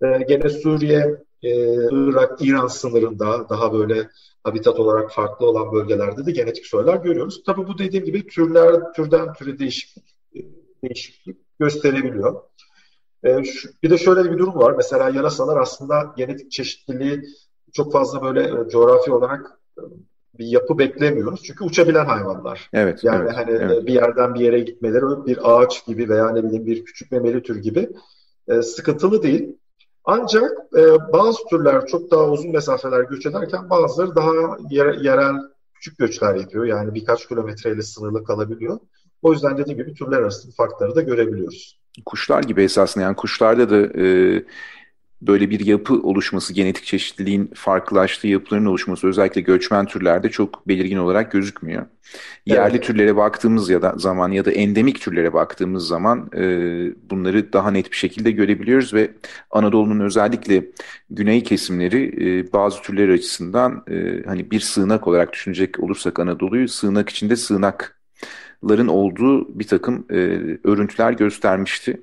E, 0.03 0.23
gene 0.27 0.49
Suriye, 0.49 1.23
e, 1.43 1.51
Irak, 1.91 2.41
İran 2.41 2.67
sınırında 2.67 3.49
daha 3.49 3.73
böyle 3.73 4.09
habitat 4.43 4.79
olarak 4.79 5.11
farklı 5.11 5.49
olan 5.49 5.71
bölgelerde 5.71 6.25
de 6.25 6.31
genetik 6.31 6.65
soylar 6.65 6.95
görüyoruz. 6.95 7.43
Tabii 7.45 7.67
bu 7.67 7.77
dediğim 7.77 8.05
gibi 8.05 8.27
türler 8.27 8.93
türden 8.93 9.33
türe 9.33 9.59
değişiklik, 9.59 10.15
e, 10.35 10.39
değişiklik 10.83 11.37
gösterebiliyor. 11.59 12.41
E, 13.23 13.43
şu, 13.43 13.69
bir 13.83 13.89
de 13.89 13.97
şöyle 13.97 14.31
bir 14.31 14.37
durum 14.37 14.55
var. 14.55 14.73
Mesela 14.77 15.09
yarasalar 15.09 15.57
aslında 15.57 16.13
genetik 16.17 16.51
çeşitliliği 16.51 17.23
çok 17.73 17.91
fazla 17.91 18.21
böyle 18.21 18.41
e, 18.41 18.69
coğrafi 18.69 19.11
olarak 19.11 19.59
bir 20.39 20.45
yapı 20.45 20.77
beklemiyoruz. 20.77 21.43
Çünkü 21.43 21.63
uçabilen 21.63 22.05
hayvanlar. 22.05 22.69
Evet. 22.73 23.03
Yani 23.03 23.23
evet, 23.23 23.33
hani 23.35 23.51
evet. 23.51 23.87
bir 23.87 23.93
yerden 23.93 24.35
bir 24.35 24.39
yere 24.39 24.59
gitmeleri 24.59 25.25
bir 25.25 25.39
ağaç 25.43 25.85
gibi 25.85 26.09
veya 26.09 26.29
ne 26.29 26.43
bileyim 26.43 26.65
bir 26.65 26.85
küçük 26.85 27.11
memeli 27.11 27.43
tür 27.43 27.61
gibi 27.61 27.89
e, 28.47 28.61
sıkıntılı 28.61 29.23
değil. 29.23 29.57
Ancak 30.05 30.51
e, 30.77 31.13
bazı 31.13 31.37
türler 31.49 31.85
çok 31.85 32.11
daha 32.11 32.29
uzun 32.29 32.51
mesafeler 32.51 33.03
göç 33.03 33.25
ederken 33.25 33.69
bazıları 33.69 34.15
daha 34.15 34.31
yer, 34.69 34.93
yerel 34.93 35.35
küçük 35.73 35.97
göçler 35.97 36.35
yapıyor. 36.35 36.65
Yani 36.65 36.93
birkaç 36.93 37.27
kilometreyle 37.27 37.81
sınırlı 37.81 38.23
kalabiliyor. 38.23 38.79
O 39.21 39.33
yüzden 39.33 39.57
dediğim 39.57 39.77
gibi 39.77 39.93
türler 39.93 40.17
arasında 40.17 40.53
farkları 40.57 40.95
da 40.95 41.01
görebiliyoruz. 41.01 41.79
Kuşlar 42.05 42.43
gibi 42.43 42.63
esasında 42.63 43.03
yani 43.03 43.15
kuşlarda 43.15 43.69
da 43.69 44.01
e, 44.01 44.43
böyle 45.27 45.49
bir 45.49 45.65
yapı 45.65 45.93
oluşması, 45.93 46.53
genetik 46.53 46.85
çeşitliliğin 46.85 47.51
farklılaştığı 47.55 48.27
yapıların 48.27 48.65
oluşması 48.65 49.07
özellikle 49.07 49.41
göçmen 49.41 49.85
türlerde 49.85 50.29
çok 50.29 50.67
belirgin 50.67 50.97
olarak 50.97 51.31
gözükmüyor. 51.31 51.85
Yerli 52.45 52.75
evet. 52.75 52.83
türlere 52.83 53.15
baktığımız 53.15 53.69
ya 53.69 53.81
da 53.81 53.93
zaman 53.97 54.31
ya 54.31 54.45
da 54.45 54.51
endemik 54.51 55.01
türlere 55.01 55.33
baktığımız 55.33 55.87
zaman 55.87 56.29
e, 56.35 56.41
bunları 57.09 57.53
daha 57.53 57.71
net 57.71 57.91
bir 57.91 57.97
şekilde 57.97 58.31
görebiliyoruz 58.31 58.93
ve 58.93 59.11
Anadolu'nun 59.51 59.99
özellikle 59.99 60.65
güney 61.09 61.43
kesimleri 61.43 62.03
e, 62.25 62.53
bazı 62.53 62.81
türler 62.81 63.09
açısından 63.09 63.83
e, 63.89 64.23
hani 64.25 64.51
bir 64.51 64.59
sığınak 64.59 65.07
olarak 65.07 65.33
düşünecek 65.33 65.79
olursak 65.79 66.19
Anadolu'yu 66.19 66.67
sığınak 66.67 67.09
içinde 67.09 67.35
sığınakların 67.35 68.87
olduğu 68.87 69.59
bir 69.59 69.67
takım 69.67 70.05
e, 70.09 70.15
örüntüler 70.63 71.11
göstermişti. 71.11 72.01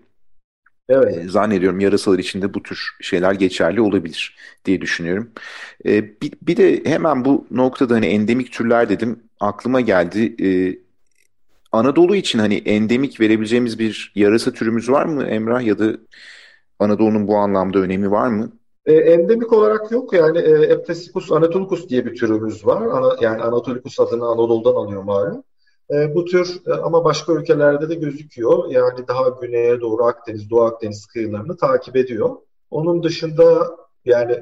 Evet. 0.90 1.16
E, 1.16 1.28
zannediyorum 1.28 1.80
yarasalar 1.80 2.18
içinde 2.18 2.54
bu 2.54 2.62
tür 2.62 2.90
şeyler 3.00 3.32
geçerli 3.32 3.80
olabilir 3.80 4.36
diye 4.64 4.80
düşünüyorum. 4.80 5.30
E, 5.86 6.20
bir, 6.20 6.32
bir 6.42 6.56
de 6.56 6.82
hemen 6.84 7.24
bu 7.24 7.46
noktada 7.50 7.94
hani 7.94 8.06
endemik 8.06 8.52
türler 8.52 8.88
dedim 8.88 9.22
aklıma 9.40 9.80
geldi. 9.80 10.46
E, 10.46 10.78
Anadolu 11.72 12.16
için 12.16 12.38
hani 12.38 12.54
endemik 12.54 13.20
verebileceğimiz 13.20 13.78
bir 13.78 14.12
yarasa 14.14 14.52
türümüz 14.52 14.90
var 14.90 15.06
mı 15.06 15.24
Emrah 15.24 15.62
ya 15.62 15.78
da 15.78 15.96
Anadolu'nun 16.78 17.28
bu 17.28 17.36
anlamda 17.36 17.78
önemi 17.78 18.10
var 18.10 18.28
mı? 18.28 18.52
E, 18.86 18.92
endemik 18.92 19.52
olarak 19.52 19.92
yok 19.92 20.12
yani 20.12 20.38
e, 20.38 20.50
Eptesicus 20.50 21.32
anatolicus 21.32 21.88
diye 21.88 22.06
bir 22.06 22.14
türümüz 22.14 22.66
var. 22.66 22.82
Ana, 22.82 23.16
yani 23.20 23.42
Anatolicus 23.42 24.00
adını 24.00 24.24
Anadolu'dan 24.24 24.74
alıyor 24.74 25.02
malum. 25.02 25.42
E, 25.94 26.14
bu 26.14 26.24
tür 26.24 26.60
e, 26.66 26.72
ama 26.72 27.04
başka 27.04 27.32
ülkelerde 27.32 27.88
de 27.88 27.94
gözüküyor. 27.94 28.70
Yani 28.70 29.08
daha 29.08 29.28
güneye 29.28 29.80
doğru 29.80 30.04
Akdeniz, 30.04 30.50
Doğu 30.50 30.62
Akdeniz 30.62 31.06
kıyılarını 31.06 31.56
takip 31.56 31.96
ediyor. 31.96 32.36
Onun 32.70 33.02
dışında 33.02 33.76
yani 34.04 34.40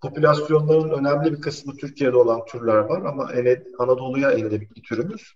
popülasyonların 0.00 0.90
önemli 0.90 1.32
bir 1.32 1.40
kısmı 1.40 1.76
Türkiye'de 1.76 2.16
olan 2.16 2.44
türler 2.44 2.76
var 2.76 3.02
ama 3.04 3.30
Anadolu'ya 3.78 4.30
endemik 4.30 4.76
bir 4.76 4.82
türümüz 4.82 5.32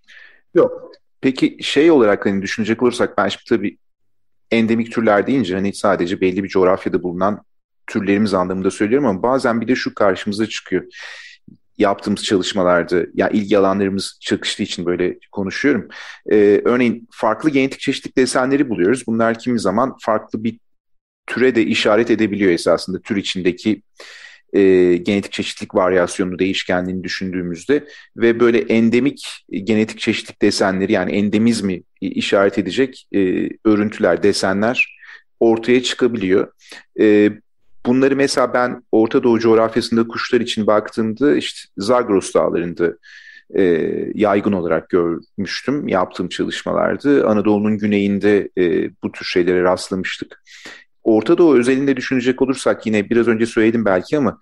yok. 0.54 0.90
Peki 1.20 1.56
şey 1.60 1.90
olarak 1.90 2.26
hani 2.26 2.42
düşünecek 2.42 2.82
olursak 2.82 3.18
ben 3.18 3.28
şimdi 3.28 3.44
tabii 3.48 3.78
endemik 4.50 4.92
türler 4.92 5.26
deyince 5.26 5.54
hani 5.54 5.74
sadece 5.74 6.20
belli 6.20 6.44
bir 6.44 6.48
coğrafyada 6.48 7.02
bulunan 7.02 7.44
türlerimiz 7.86 8.34
anlamında 8.34 8.70
söylüyorum 8.70 9.06
ama 9.06 9.22
bazen 9.22 9.60
bir 9.60 9.68
de 9.68 9.74
şu 9.74 9.94
karşımıza 9.94 10.46
çıkıyor 10.46 10.84
yaptığımız 11.78 12.24
çalışmalarda 12.24 13.06
ya 13.14 13.28
ilgi 13.28 13.58
alanlarımız 13.58 14.18
çakıştığı 14.20 14.62
için 14.62 14.86
böyle 14.86 15.18
konuşuyorum. 15.32 15.88
Ee, 16.30 16.60
örneğin 16.64 17.08
farklı 17.10 17.50
genetik 17.50 17.80
çeşitlilik 17.80 18.16
desenleri 18.16 18.68
buluyoruz. 18.68 19.06
Bunlar 19.06 19.38
kimi 19.38 19.60
zaman 19.60 19.96
farklı 20.00 20.44
bir 20.44 20.58
türe 21.26 21.54
de 21.54 21.62
işaret 21.62 22.10
edebiliyor 22.10 22.52
esasında 22.52 23.00
tür 23.00 23.16
içindeki 23.16 23.82
e, 24.52 24.96
genetik 24.96 25.32
çeşitlilik 25.32 25.74
varyasyonunu 25.74 26.38
değişkenliğini 26.38 27.04
düşündüğümüzde 27.04 27.84
ve 28.16 28.40
böyle 28.40 28.58
endemik 28.58 29.44
genetik 29.64 29.98
çeşitlilik 29.98 30.42
desenleri 30.42 30.92
yani 30.92 31.12
endemizmi 31.12 31.82
işaret 32.00 32.58
edecek 32.58 33.08
e, 33.14 33.48
örüntüler, 33.64 34.22
desenler 34.22 34.96
ortaya 35.40 35.82
çıkabiliyor. 35.82 36.52
E, 37.00 37.30
Bunları 37.86 38.16
mesela 38.16 38.54
ben 38.54 38.82
Orta 38.92 39.22
Doğu 39.22 39.38
coğrafyasında 39.38 40.08
kuşlar 40.08 40.40
için 40.40 40.66
baktığımda 40.66 41.36
işte 41.36 41.60
Zagros 41.78 42.34
dağlarında 42.34 42.92
e, 43.54 43.62
yaygın 44.14 44.52
olarak 44.52 44.88
görmüştüm 44.88 45.88
yaptığım 45.88 46.28
çalışmalardı. 46.28 47.26
Anadolu'nun 47.26 47.78
güneyinde 47.78 48.48
e, 48.58 48.90
bu 49.02 49.12
tür 49.12 49.24
şeylere 49.24 49.62
rastlamıştık. 49.62 50.42
Orta 51.02 51.38
Doğu 51.38 51.58
özelinde 51.58 51.96
düşünecek 51.96 52.42
olursak 52.42 52.86
yine 52.86 53.10
biraz 53.10 53.28
önce 53.28 53.46
söyledim 53.46 53.84
belki 53.84 54.18
ama 54.18 54.38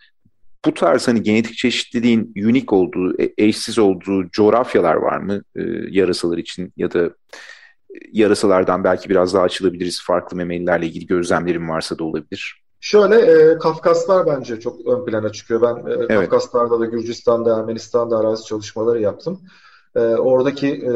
bu 0.65 0.75
tarz 0.75 1.09
hani 1.09 1.23
genetik 1.23 1.57
çeşitliliğin 1.57 2.33
unik 2.37 2.73
olduğu, 2.73 3.23
e, 3.23 3.33
eşsiz 3.39 3.79
olduğu 3.79 4.31
coğrafyalar 4.31 4.95
var 4.95 5.17
mı 5.19 5.43
e, 5.57 5.63
yarasalar 5.91 6.39
için 6.39 6.73
ya 6.77 6.93
da 6.93 7.11
yarasalardan 8.13 8.85
belki 8.85 9.09
biraz 9.09 9.35
daha 9.35 9.43
açılabiliriz. 9.43 10.03
Farklı 10.03 10.37
memelilerle 10.37 10.87
ilgili 10.87 11.07
gözlemlerim 11.07 11.69
varsa 11.69 11.99
da 11.99 12.05
olabilir. 12.05 12.62
Şöyle 12.85 13.17
e, 13.17 13.59
Kafkaslar 13.59 14.27
bence 14.27 14.61
çok 14.61 14.87
ön 14.87 15.05
plana 15.05 15.33
çıkıyor. 15.33 15.63
Ben 15.63 15.91
e, 15.91 15.95
evet. 15.95 16.09
Kafkaslar'da 16.09 16.81
da 16.81 16.87
Gürcistan'da, 16.87 17.59
Ermenistan'da 17.59 18.19
arazi 18.19 18.45
çalışmaları 18.45 19.01
yaptım. 19.01 19.41
E, 19.97 20.01
oradaki 20.01 20.69
e, 20.69 20.93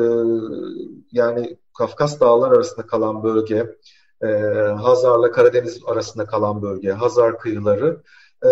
yani 1.12 1.56
Kafkas 1.78 2.20
dağlar 2.20 2.52
arasında 2.52 2.86
kalan 2.86 3.22
bölge, 3.22 3.76
e, 4.22 4.26
Hazar'la 4.82 5.30
Karadeniz 5.30 5.80
arasında 5.86 6.26
kalan 6.26 6.62
bölge, 6.62 6.92
Hazar 6.92 7.38
kıyıları 7.38 8.02
e, 8.44 8.48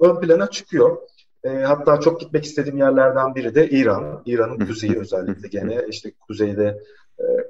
ön 0.00 0.20
plana 0.20 0.50
çıkıyor. 0.50 0.96
E, 1.44 1.48
hatta 1.48 2.00
çok 2.00 2.20
gitmek 2.20 2.44
istediğim 2.44 2.78
yerlerden 2.78 3.34
biri 3.34 3.54
de 3.54 3.68
İran. 3.70 4.22
İran'ın 4.26 4.66
kuzeyi 4.66 4.98
özellikle 4.98 5.48
gene 5.48 5.86
işte 5.88 6.12
kuzeyde 6.28 6.82
e, 7.18 7.48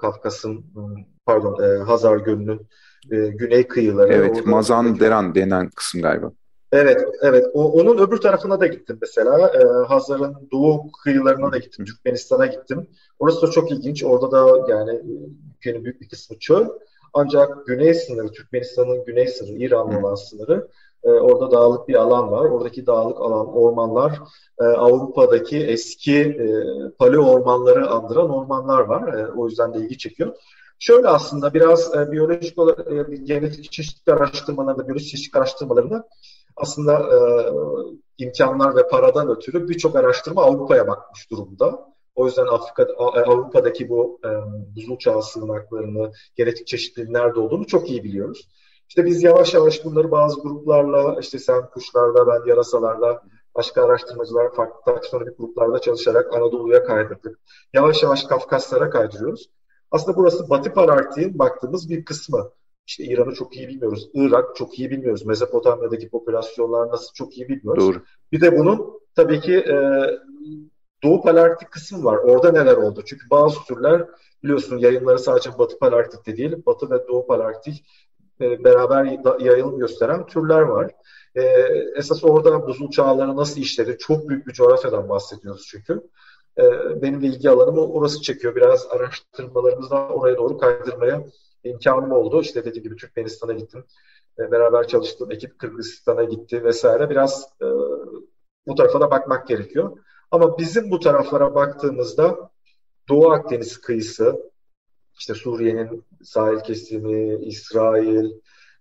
Kafkas'ın 0.00 0.64
pardon 1.26 1.62
e, 1.62 1.82
Hazar 1.82 2.16
Gölü'nün 2.16 2.68
e, 3.10 3.16
güney 3.16 3.68
kıyıları. 3.68 4.12
Evet, 4.12 4.46
Mazan 4.46 5.00
Deran 5.00 5.34
denen 5.34 5.70
kısım 5.70 6.02
galiba. 6.02 6.32
Evet, 6.72 7.08
evet. 7.22 7.46
O, 7.52 7.72
onun 7.72 7.98
öbür 7.98 8.16
tarafına 8.16 8.60
da 8.60 8.66
gittim 8.66 8.98
mesela. 9.00 9.52
Ee, 9.54 9.86
Hazar'ın 9.88 10.48
doğu 10.52 10.92
kıyılarına 11.04 11.52
da 11.52 11.58
gittim. 11.58 11.84
Türkmenistan'a 11.84 12.46
gittim. 12.46 12.86
Orası 13.18 13.46
da 13.46 13.50
çok 13.50 13.70
ilginç. 13.70 14.04
Orada 14.04 14.32
da 14.32 14.72
yani 14.72 15.00
ülkenin 15.56 15.84
büyük 15.84 16.00
bir 16.00 16.08
kısmı 16.08 16.38
çöl. 16.38 16.66
Ancak 17.14 17.66
güney 17.66 17.94
sınırı, 17.94 18.32
Türkmenistan'ın 18.32 19.04
güney 19.04 19.28
sınırı, 19.28 19.52
İran'la 19.52 19.98
olan 19.98 20.14
sınırı 20.14 20.68
e, 21.04 21.08
orada 21.10 21.50
dağlık 21.50 21.88
bir 21.88 21.94
alan 21.94 22.30
var. 22.30 22.44
Oradaki 22.44 22.86
dağlık 22.86 23.20
alan, 23.20 23.56
ormanlar 23.56 24.18
e, 24.60 24.64
Avrupa'daki 24.64 25.58
eski 25.58 26.18
e, 26.18 26.46
paleo 26.98 27.24
ormanları 27.24 27.90
andıran 27.90 28.30
ormanlar 28.30 28.80
var. 28.80 29.14
E, 29.14 29.32
o 29.32 29.48
yüzden 29.48 29.74
de 29.74 29.78
ilgi 29.78 29.98
çekiyor. 29.98 30.36
Şöyle 30.82 31.08
aslında 31.08 31.54
biraz 31.54 31.94
e, 31.94 32.12
biyolojik 32.12 32.58
olarak 32.58 33.10
e, 33.10 33.16
genetik 33.16 33.72
çeşitlilik 33.72 34.08
araştırmalarında, 34.08 34.86
biyolojik 34.86 35.08
çeşitlilik 35.10 35.36
araştırmalarında 35.36 36.08
aslında 36.56 36.92
e, 36.98 37.18
imkanlar 38.18 38.76
ve 38.76 38.88
paradan 38.88 39.28
ötürü 39.28 39.68
birçok 39.68 39.96
araştırma 39.96 40.42
Avrupa'ya 40.42 40.88
bakmış 40.88 41.30
durumda. 41.30 41.92
O 42.14 42.26
yüzden 42.26 42.46
Afrika, 42.46 42.86
Avrupa'daki 42.98 43.88
bu 43.88 44.20
e, 44.24 44.28
buzul 44.76 44.98
çağı 44.98 45.22
sığınaklarını, 45.22 46.12
genetik 46.36 46.66
çeşitliliğin 46.66 47.14
nerede 47.14 47.40
olduğunu 47.40 47.66
çok 47.66 47.90
iyi 47.90 48.04
biliyoruz. 48.04 48.48
İşte 48.88 49.04
biz 49.04 49.22
yavaş 49.22 49.54
yavaş 49.54 49.84
bunları 49.84 50.10
bazı 50.10 50.40
gruplarla, 50.40 51.20
işte 51.20 51.38
sen 51.38 51.70
kuşlarda, 51.70 52.26
ben 52.26 52.48
yarasalarla, 52.48 53.22
başka 53.54 53.84
araştırmacılar 53.84 54.54
farklı 54.54 54.92
taksonomik 54.92 55.38
gruplarda 55.38 55.78
çalışarak 55.78 56.34
Anadolu'ya 56.34 56.84
kaydırdık. 56.84 57.40
Yavaş 57.72 58.02
yavaş 58.02 58.24
Kafkaslara 58.24 58.90
kaydırıyoruz. 58.90 59.48
Aslında 59.92 60.16
burası 60.16 60.50
Batı 60.50 60.72
Pararti'nin 60.72 61.38
baktığımız 61.38 61.90
bir 61.90 62.04
kısmı. 62.04 62.50
İşte 62.86 63.04
İran'ı 63.04 63.34
çok 63.34 63.56
iyi 63.56 63.68
bilmiyoruz. 63.68 64.10
Irak 64.14 64.56
çok 64.56 64.78
iyi 64.78 64.90
bilmiyoruz. 64.90 65.26
Mezopotamya'daki 65.26 66.08
popülasyonlar 66.08 66.88
nasıl 66.88 67.12
çok 67.14 67.36
iyi 67.38 67.48
bilmiyoruz. 67.48 67.84
Doğru. 67.84 68.02
Bir 68.32 68.40
de 68.40 68.58
bunun 68.58 69.00
tabii 69.14 69.40
ki 69.40 69.54
e, 69.54 69.76
Doğu 71.02 71.22
Palarktik 71.22 71.70
kısmı 71.70 72.04
var. 72.04 72.16
Orada 72.16 72.52
neler 72.52 72.76
oldu? 72.76 73.02
Çünkü 73.06 73.30
bazı 73.30 73.64
türler 73.68 74.06
biliyorsun 74.42 74.78
yayınları 74.78 75.18
sadece 75.18 75.58
Batı 75.58 75.78
Palarktik'te 75.78 76.36
değil, 76.36 76.56
Batı 76.66 76.90
ve 76.90 77.08
Doğu 77.08 77.26
Palarktik 77.26 77.84
e, 78.40 78.64
beraber 78.64 79.04
yayılım 79.40 79.78
gösteren 79.78 80.26
türler 80.26 80.60
var. 80.60 80.90
E, 81.34 81.42
esas 81.96 82.24
orada 82.24 82.66
buzul 82.66 82.90
çağları 82.90 83.36
nasıl 83.36 83.60
işledi? 83.60 83.96
Çok 83.98 84.28
büyük 84.28 84.46
bir 84.46 84.52
coğrafyadan 84.52 85.08
bahsediyoruz 85.08 85.66
çünkü. 85.70 86.02
E, 86.58 86.62
benim 87.02 87.22
de 87.22 87.26
ilgi 87.26 87.50
alanımı 87.50 87.92
orası 87.92 88.22
çekiyor. 88.22 88.56
Biraz 88.56 88.86
araştırmalarımızdan 88.90 90.10
oraya 90.10 90.36
doğru 90.36 90.58
kaydırmaya 90.58 91.24
imkanım 91.64 92.12
oldu. 92.12 92.40
İşte 92.40 92.64
dediğim 92.64 92.84
gibi 92.84 92.96
Türkmenistan'a 92.96 93.52
gittim. 93.52 93.84
E, 94.38 94.50
beraber 94.50 94.88
çalıştığım 94.88 95.30
ekip 95.30 95.58
Kırgızistan'a 95.58 96.24
gitti 96.24 96.64
vesaire. 96.64 97.10
Biraz 97.10 97.48
e, 97.62 97.66
bu 98.66 98.74
tarafa 98.74 99.00
da 99.00 99.10
bakmak 99.10 99.48
gerekiyor. 99.48 99.98
Ama 100.30 100.58
bizim 100.58 100.90
bu 100.90 101.00
taraflara 101.00 101.54
baktığımızda 101.54 102.50
Doğu 103.08 103.30
Akdeniz 103.30 103.80
kıyısı, 103.80 104.52
işte 105.18 105.34
Suriye'nin 105.34 106.04
sahil 106.22 106.60
kesimi, 106.60 107.44
İsrail 107.44 108.30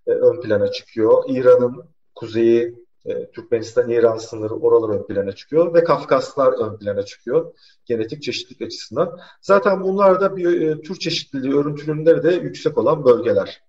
e, 0.08 0.12
ön 0.12 0.42
plana 0.42 0.72
çıkıyor. 0.72 1.24
İran'ın 1.28 1.84
kuzeyi, 2.16 2.81
e, 3.06 3.32
Türkmenistan-İran 3.32 4.18
sınırı 4.18 4.54
oralar 4.54 4.96
ön 4.96 5.08
plana 5.08 5.32
çıkıyor 5.32 5.74
ve 5.74 5.84
Kafkaslar 5.84 6.54
ön 6.54 6.78
plana 6.78 7.04
çıkıyor 7.06 7.54
genetik 7.86 8.24
çeşitlilik 8.24 8.62
açısından. 8.62 9.20
Zaten 9.42 9.84
bunlar 9.84 10.22
da 10.22 10.38
bir 10.38 10.62
e, 10.62 10.82
tür 10.82 10.96
çeşitliliği 10.96 11.54
örüntülümleri 11.54 12.24
de 12.24 12.32
yüksek 12.32 12.78
olan 12.78 13.06
bölgeler. 13.06 13.62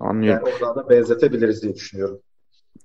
Anlıyorum. 0.00 0.46
Yani 0.46 0.54
oradan 0.54 0.76
da 0.76 0.90
benzetebiliriz 0.90 1.62
diye 1.62 1.74
düşünüyorum. 1.74 2.20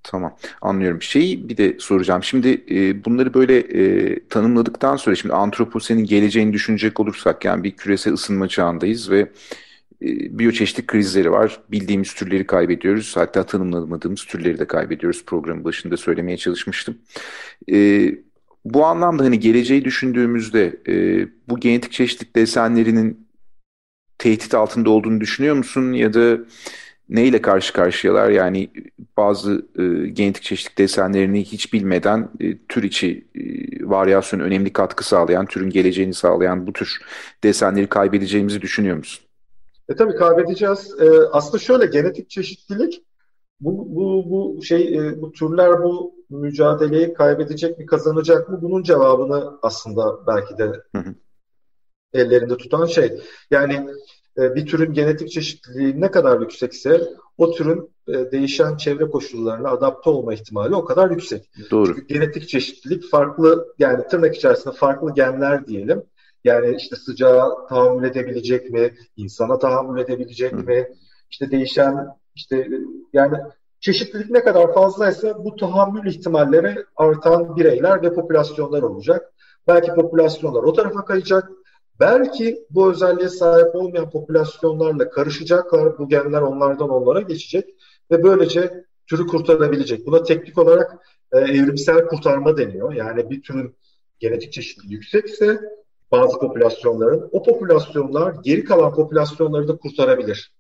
Tamam 0.04 0.38
anlıyorum. 0.62 1.02
Şeyi 1.02 1.50
bir 1.50 1.58
de 1.58 1.78
soracağım. 1.80 2.24
Şimdi 2.24 2.64
e, 2.72 3.06
bunları 3.06 3.34
böyle 3.34 3.58
e, 3.58 4.28
tanımladıktan 4.28 4.96
sonra 4.96 5.16
şimdi 5.16 5.34
antroposenin 5.34 6.06
geleceğini 6.06 6.54
düşünecek 6.54 7.00
olursak 7.00 7.46
yani 7.46 7.64
bir 7.64 7.72
küresel 7.72 8.14
ısınma 8.14 8.48
çağındayız 8.48 9.12
ve 9.12 9.32
biyoçeşitlik 10.02 10.88
krizleri 10.88 11.32
var. 11.32 11.60
Bildiğimiz 11.72 12.14
türleri 12.14 12.48
kaybediyoruz. 12.48 13.18
Hatta 13.18 13.46
tanımlamadığımız 13.46 14.26
türleri 14.26 14.60
de 14.60 14.68
kaybediyoruz. 14.68 15.26
Programın 15.26 15.64
başında 15.64 15.98
söylemeye 15.98 16.38
çalışmıştım. 16.38 16.98
E, 17.72 18.10
bu 18.66 18.86
anlamda 18.86 19.24
hani 19.24 19.40
geleceği 19.40 19.86
düşündüğümüzde 19.86 20.80
e, 20.88 21.28
bu 21.50 21.60
genetik 21.60 21.92
çeşitlilik 21.92 22.36
desenlerinin 22.36 23.28
tehdit 24.18 24.54
altında 24.54 24.90
olduğunu 24.90 25.22
düşünüyor 25.22 25.56
musun? 25.56 25.94
Ya 25.94 26.14
da 26.14 26.38
neyle 27.10 27.42
karşı 27.42 27.74
karşıyalar? 27.74 28.30
Yani 28.30 28.70
bazı 29.18 29.66
e, 29.80 30.08
genetik 30.08 30.44
çeşitlilik 30.44 30.78
desenlerini 30.78 31.44
hiç 31.44 31.74
bilmeden 31.74 32.30
e, 32.40 32.58
tür 32.58 32.84
içi 32.84 33.28
e, 33.36 33.42
varyasyon 33.90 34.40
önemli 34.40 34.74
katkı 34.74 35.08
sağlayan, 35.08 35.46
türün 35.46 35.70
geleceğini 35.70 36.14
sağlayan 36.14 36.68
bu 36.68 36.74
tür 36.74 37.00
desenleri 37.44 37.88
kaybedeceğimizi 37.88 38.62
düşünüyor 38.62 38.98
musun? 38.98 39.25
E 39.90 39.96
tabii 39.96 40.16
kaybedeceğiz. 40.16 41.00
E, 41.00 41.10
aslında 41.32 41.58
şöyle 41.58 41.86
genetik 41.86 42.30
çeşitlilik 42.30 43.04
bu, 43.60 43.96
bu, 43.96 44.30
bu 44.30 44.64
şey 44.64 44.98
e, 44.98 45.22
bu 45.22 45.32
türler 45.32 45.84
bu 45.84 46.16
mücadeleyi 46.30 47.14
kaybedecek 47.14 47.78
mi 47.78 47.86
kazanacak 47.86 48.50
mı 48.50 48.60
bunun 48.62 48.84
cevabını 48.84 49.60
aslında 49.62 50.28
belki 50.28 50.58
de 50.58 50.64
hı 50.96 50.98
hı. 50.98 51.16
ellerinde 52.14 52.58
tutan 52.58 52.86
şey. 52.86 53.22
Yani 53.52 53.90
e, 54.38 54.56
bir 54.56 54.66
türün 54.66 54.94
genetik 54.94 55.32
çeşitliliği 55.32 56.02
ne 56.02 56.12
kadar 56.12 56.40
yüksekse 56.42 57.02
o 57.38 57.52
türün 57.52 57.90
e, 58.08 58.32
değişen 58.32 58.78
çevre 58.78 59.10
koşullarına 59.10 59.70
adapte 59.70 60.10
olma 60.10 60.34
ihtimali 60.34 60.76
o 60.76 60.86
kadar 60.86 61.12
yüksek. 61.12 61.50
Doğru. 61.72 61.86
Çünkü 61.86 62.08
genetik 62.08 62.50
çeşitlilik 62.50 63.10
farklı 63.10 63.74
yani 63.80 64.08
tırnak 64.08 64.36
içerisinde 64.36 64.74
farklı 64.74 65.14
genler 65.14 65.68
diyelim. 65.68 66.04
Yani 66.46 66.76
işte 66.76 66.96
sıcağa 66.96 67.66
tahammül 67.70 68.10
edebilecek 68.10 68.70
mi, 68.70 68.94
insana 69.18 69.60
tahammül 69.60 70.02
edebilecek 70.02 70.52
Hı. 70.52 70.58
mi, 70.58 70.88
işte 71.32 71.52
değişen 71.52 72.08
işte 72.36 72.70
yani 73.14 73.38
çeşitlilik 73.80 74.30
ne 74.30 74.44
kadar 74.44 74.74
fazlaysa 74.74 75.46
bu 75.46 75.56
tahammül 75.56 76.10
ihtimalleri 76.10 76.86
artan 76.96 77.56
bireyler 77.56 78.04
ve 78.04 78.14
popülasyonlar 78.14 78.82
olacak. 78.82 79.34
Belki 79.68 79.94
popülasyonlar 79.94 80.64
o 80.64 80.74
tarafa 80.74 81.06
kayacak. 81.06 81.50
Belki 82.00 82.66
bu 82.70 82.92
özelliğe 82.92 83.30
sahip 83.30 83.76
olmayan 83.76 84.10
popülasyonlarla 84.10 85.10
karışacaklar. 85.10 85.98
Bu 85.98 86.10
genler 86.10 86.42
onlardan 86.42 86.90
onlara 86.90 87.22
geçecek 87.22 87.66
ve 88.12 88.24
böylece 88.24 88.86
türü 89.08 89.28
kurtarabilecek. 89.28 90.06
Buna 90.06 90.24
teknik 90.24 90.58
olarak 90.58 90.98
e, 91.32 91.38
evrimsel 91.40 92.08
kurtarma 92.08 92.58
deniyor. 92.58 92.94
Yani 92.94 93.30
bir 93.30 93.42
türün 93.42 93.76
genetik 94.20 94.54
çeşitliliği 94.54 94.94
yüksekse 94.94 95.60
bazı 96.12 96.40
popülasyonların 96.40 97.30
o 97.32 97.44
popülasyonlar 97.44 98.36
geri 98.44 98.64
kalan 98.64 98.94
popülasyonları 98.94 99.68
da 99.68 99.78
kurtarabilir. 99.78 100.52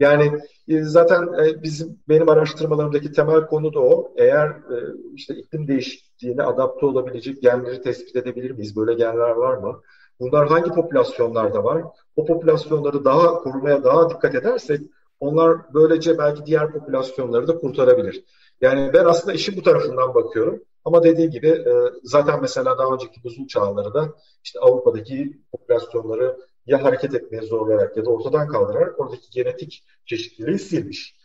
Yani 0.00 0.40
e, 0.68 0.82
zaten 0.82 1.22
e, 1.22 1.62
bizim 1.62 1.98
benim 2.08 2.28
araştırmalarımdaki 2.28 3.12
temel 3.12 3.46
konu 3.46 3.74
da 3.74 3.80
o. 3.80 4.12
Eğer 4.16 4.48
e, 4.48 4.76
işte 5.14 5.34
iklim 5.34 5.68
değişikliğine 5.68 6.42
adapte 6.42 6.86
olabilecek 6.86 7.42
genleri 7.42 7.82
tespit 7.82 8.16
edebilir 8.16 8.50
miyiz? 8.50 8.76
Böyle 8.76 8.94
genler 8.94 9.30
var 9.30 9.56
mı? 9.56 9.80
Bunlar 10.20 10.48
hangi 10.48 10.70
popülasyonlarda 10.70 11.64
var? 11.64 11.84
O 12.16 12.26
popülasyonları 12.26 13.04
daha 13.04 13.34
korumaya 13.34 13.84
daha 13.84 14.10
dikkat 14.10 14.34
edersek 14.34 14.80
onlar 15.20 15.58
böylece 15.74 16.18
belki 16.18 16.46
diğer 16.46 16.72
popülasyonları 16.72 17.48
da 17.48 17.58
kurtarabilir. 17.58 18.24
Yani 18.60 18.90
ben 18.92 19.04
aslında 19.04 19.32
işin 19.32 19.56
bu 19.56 19.62
tarafından 19.62 20.14
bakıyorum. 20.14 20.62
Ama 20.84 21.02
dediğim 21.02 21.30
gibi 21.30 21.64
zaten 22.02 22.40
mesela 22.40 22.78
daha 22.78 22.94
önceki 22.94 23.24
buzul 23.24 23.46
çağları 23.46 23.94
da 23.94 24.14
işte 24.44 24.60
Avrupa'daki 24.60 25.40
popülasyonları 25.52 26.36
ya 26.66 26.84
hareket 26.84 27.14
etmeye 27.14 27.42
zorlayarak 27.42 27.96
ya 27.96 28.04
da 28.04 28.10
ortadan 28.10 28.48
kaldırarak 28.48 29.00
oradaki 29.00 29.30
genetik 29.30 29.84
çeşitliliği 30.06 30.58
silmiş. 30.58 31.16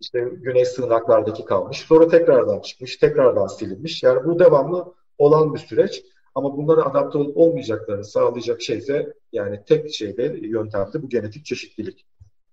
İşte 0.00 0.28
güney 0.32 0.64
sığınaklardaki 0.64 1.44
kalmış. 1.44 1.78
Sonra 1.78 2.08
tekrardan 2.08 2.60
çıkmış, 2.60 2.96
tekrardan 2.96 3.46
silinmiş. 3.46 4.02
Yani 4.02 4.24
bu 4.24 4.38
devamlı 4.38 4.94
olan 5.18 5.54
bir 5.54 5.58
süreç. 5.58 6.02
Ama 6.34 6.56
bunlara 6.56 6.82
adapte 6.82 7.18
olup 7.18 7.36
olmayacaklarını 7.36 8.04
sağlayacak 8.04 8.62
şey 8.62 8.78
ise 8.78 9.14
yani 9.32 9.60
tek 9.66 9.94
şeyde 9.94 10.38
yöntemde 10.42 11.02
bu 11.02 11.08
genetik 11.08 11.44
çeşitlilik. 11.44 12.06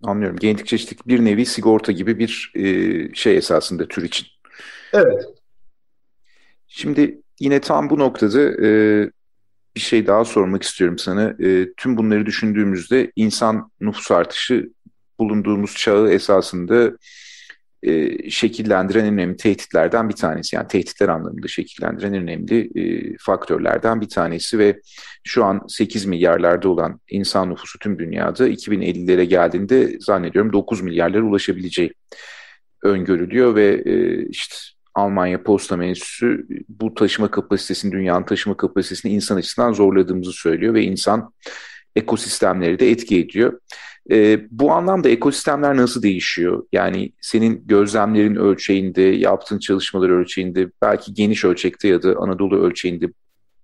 Anlıyorum. 0.04 0.38
Genetik 0.38 0.68
çeşitlilik 0.68 1.08
bir 1.08 1.26
nevi 1.26 1.46
sigorta 1.46 1.92
gibi 1.92 2.20
bir 2.20 2.54
e, 2.56 2.64
şey 3.14 3.38
esasında 3.38 3.88
tür 3.88 4.04
için. 4.04 4.28
Evet. 4.94 5.26
Şimdi 6.74 7.22
yine 7.40 7.62
tam 7.62 7.90
bu 7.90 8.00
noktada 8.00 8.66
e, 8.66 8.70
bir 9.76 9.80
şey 9.80 10.08
daha 10.08 10.26
sormak 10.26 10.64
istiyorum 10.64 10.98
sana. 10.98 11.36
E, 11.40 11.74
tüm 11.78 11.98
bunları 11.98 12.26
düşündüğümüzde 12.26 13.12
insan 13.16 13.72
nüfus 13.82 14.12
artışı 14.12 14.70
bulunduğumuz 15.20 15.76
çağı 15.76 16.12
esasında 16.12 16.92
e, 17.84 18.30
şekillendiren 18.30 19.06
en 19.06 19.14
önemli 19.14 19.38
tehditlerden 19.38 20.10
bir 20.10 20.14
tanesi. 20.14 20.56
Yani 20.56 20.68
tehditler 20.68 21.10
anlamında 21.10 21.48
şekillendiren 21.48 22.14
en 22.14 22.22
önemli 22.22 22.70
e, 22.76 23.16
faktörlerden 23.20 24.02
bir 24.02 24.10
tanesi 24.10 24.60
ve 24.60 24.82
şu 25.24 25.46
an 25.46 25.62
8 25.68 26.06
milyarlarda 26.06 26.70
olan 26.70 27.00
insan 27.10 27.50
nüfusu 27.50 27.80
tüm 27.80 28.00
dünyada 28.00 28.50
2050'lere 28.50 29.24
geldiğinde 29.24 30.00
zannediyorum 30.00 30.54
9 30.54 30.82
milyarlara 30.82 31.24
ulaşabileceği 31.24 31.94
öngörülüyor 32.84 33.56
ve 33.56 33.82
e, 33.86 34.26
işte 34.28 34.56
Almanya 34.96 35.44
Posta 35.44 35.78
Meclisi 35.78 36.38
bu 36.70 36.94
taşıma 36.94 37.32
kapasitesini, 37.32 37.92
dünyanın 37.92 38.26
taşıma 38.26 38.58
kapasitesini 38.58 39.12
insan 39.12 39.36
açısından 39.38 39.74
zorladığımızı 39.74 40.32
söylüyor 40.32 40.74
ve 40.74 40.84
insan 40.84 41.34
ekosistemleri 41.96 42.80
de 42.80 42.92
etki 42.92 43.20
ediyor. 43.20 43.60
E, 44.12 44.48
bu 44.52 44.72
anlamda 44.72 45.10
ekosistemler 45.10 45.78
nasıl 45.78 46.04
değişiyor? 46.04 46.64
Yani 46.72 47.14
senin 47.22 47.68
gözlemlerin 47.68 48.36
ölçeğinde, 48.36 49.02
yaptığın 49.02 49.60
çalışmalar 49.60 50.10
ölçeğinde, 50.10 50.72
belki 50.82 51.14
geniş 51.14 51.46
ölçekte 51.46 51.88
ya 51.88 52.04
da 52.04 52.16
Anadolu 52.18 52.60
ölçeğinde 52.60 53.06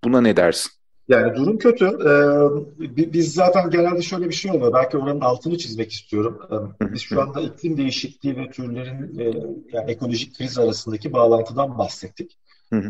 buna 0.03 0.21
ne 0.21 0.37
dersin? 0.37 0.76
Yani 1.07 1.35
durum 1.35 1.57
kötü. 1.57 1.85
Ee, 1.85 3.13
biz 3.13 3.33
zaten 3.33 3.69
genelde 3.69 4.01
şöyle 4.01 4.29
bir 4.29 4.33
şey 4.33 4.51
oluyor. 4.51 4.73
Belki 4.73 4.97
oranın 4.97 5.21
altını 5.21 5.57
çizmek 5.57 5.91
istiyorum. 5.91 6.41
Ee, 6.81 6.93
biz 6.93 7.01
şu 7.01 7.21
anda 7.21 7.41
iklim 7.41 7.77
değişikliği 7.77 8.37
ve 8.37 8.49
türlerin 8.49 9.19
e, 9.19 9.23
yani 9.73 9.91
ekolojik 9.91 10.37
kriz 10.37 10.57
arasındaki 10.57 11.13
bağlantıdan 11.13 11.77
bahsettik. 11.77 12.37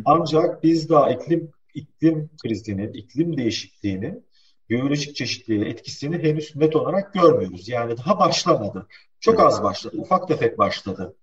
Ancak 0.05 0.63
biz 0.63 0.89
daha 0.89 1.11
iklim 1.11 1.51
iklim 1.73 2.29
krizinin, 2.43 2.93
iklim 2.93 3.37
değişikliğinin 3.37 4.25
biyolojik 4.69 5.15
çeşitliliğe 5.15 5.69
etkisini 5.69 6.23
henüz 6.23 6.55
net 6.55 6.75
olarak 6.75 7.13
görmüyoruz. 7.13 7.69
Yani 7.69 7.97
daha 7.97 8.19
başlamadı. 8.19 8.87
Çok 9.19 9.39
az 9.39 9.63
başladı. 9.63 9.95
Ufak 9.97 10.27
tefek 10.27 10.57
başladı. 10.57 11.15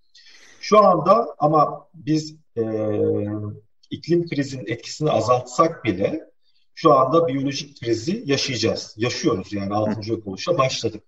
Şu 0.61 0.85
anda 0.85 1.35
ama 1.39 1.87
biz 1.95 2.37
e, 2.57 2.63
iklim 3.91 4.29
krizinin 4.29 4.67
etkisini 4.67 5.11
azaltsak 5.11 5.85
bile 5.85 6.34
şu 6.75 6.93
anda 6.93 7.29
biyolojik 7.29 7.81
krizi 7.81 8.23
yaşayacağız. 8.27 8.95
Yaşıyoruz 8.97 9.53
yani 9.53 9.75
6. 9.75 10.11
yok 10.11 10.27
oluşa 10.27 10.59
başladık. 10.59 11.03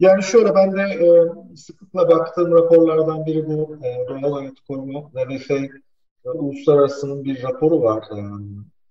Yani 0.00 0.22
şöyle 0.22 0.54
ben 0.54 0.76
de 0.76 0.82
e, 0.82 1.08
sıklıkla 1.56 2.08
baktığım 2.08 2.52
raporlardan 2.52 3.26
biri 3.26 3.46
bu 3.46 3.78
e, 3.82 4.08
Doğal 4.08 4.32
Hayat 4.32 4.60
Korumu 4.68 5.10
WWF 5.14 5.50
e, 5.50 6.30
uluslararasının 6.34 7.24
bir 7.24 7.42
raporu 7.42 7.82
var. 7.82 8.04
E, 8.16 8.20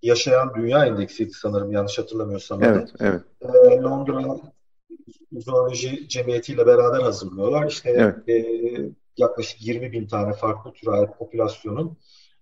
Yaşayan 0.02 0.52
Dünya 0.56 0.86
Endeksiydi 0.86 1.30
sanırım 1.30 1.72
yanlış 1.72 1.98
hatırlamıyorsam. 1.98 2.62
Evet, 2.62 2.88
evet. 3.00 3.22
E, 3.40 3.76
Londra 3.76 4.36
Zooloji 5.32 6.08
Cemiyeti 6.08 6.52
ile 6.52 6.66
beraber 6.66 7.00
hazırlıyorlar. 7.00 7.66
İşte 7.68 7.90
evet. 7.90 8.28
e, 8.28 8.44
yaklaşık 9.16 9.66
20 9.66 9.92
bin 9.92 10.06
tane 10.06 10.32
farklı 10.32 10.92
ait 10.92 11.10
popülasyonun 11.18 11.98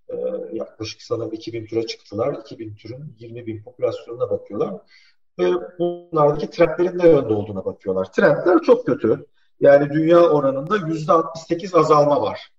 e, 0.09 0.17
yaklaşık 0.53 1.03
sanırım 1.03 1.33
2000 1.33 1.67
türe 1.67 1.87
çıktılar. 1.87 2.35
2000 2.35 2.75
türün 2.75 3.17
20 3.19 3.47
bin 3.47 3.63
popülasyonuna 3.63 4.31
bakıyorlar. 4.31 4.75
Ve 5.39 5.53
bunlardaki 5.79 6.51
trendlerin 6.51 6.99
ne 6.99 7.09
yönde 7.09 7.35
olduğuna 7.35 7.65
bakıyorlar. 7.65 8.13
Trendler 8.13 8.59
çok 8.63 8.87
kötü. 8.87 9.27
Yani 9.61 9.91
dünya 9.91 10.29
oranında 10.29 10.77
%68 10.77 11.79
azalma 11.79 12.23
var. 12.23 12.51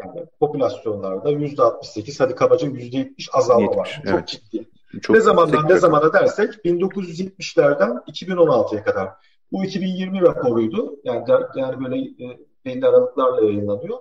Yani 0.00 0.26
popülasyonlarda 0.40 1.32
%68 1.32 2.18
hadi 2.24 2.34
kabaca 2.34 2.68
%70 2.68 3.30
azalma 3.32 3.62
70, 3.62 3.78
var. 3.78 4.00
Çok 4.04 4.14
evet. 4.14 4.28
ciddi. 4.28 4.68
Çok 5.02 5.16
ne 5.16 5.22
zamandan 5.22 5.68
ne 5.68 5.76
zamana 5.76 6.12
dersek 6.12 6.54
1970'lerden 6.54 8.04
2016'ya 8.08 8.84
kadar. 8.84 9.08
Bu 9.52 9.64
2020 9.64 10.20
raporuydu. 10.20 10.96
Yani 11.04 11.24
yani 11.56 11.84
böyle 11.84 11.98
e, 11.98 12.38
belli 12.64 12.86
aralıklarla 12.86 13.44
yayınlanıyor. 13.44 13.98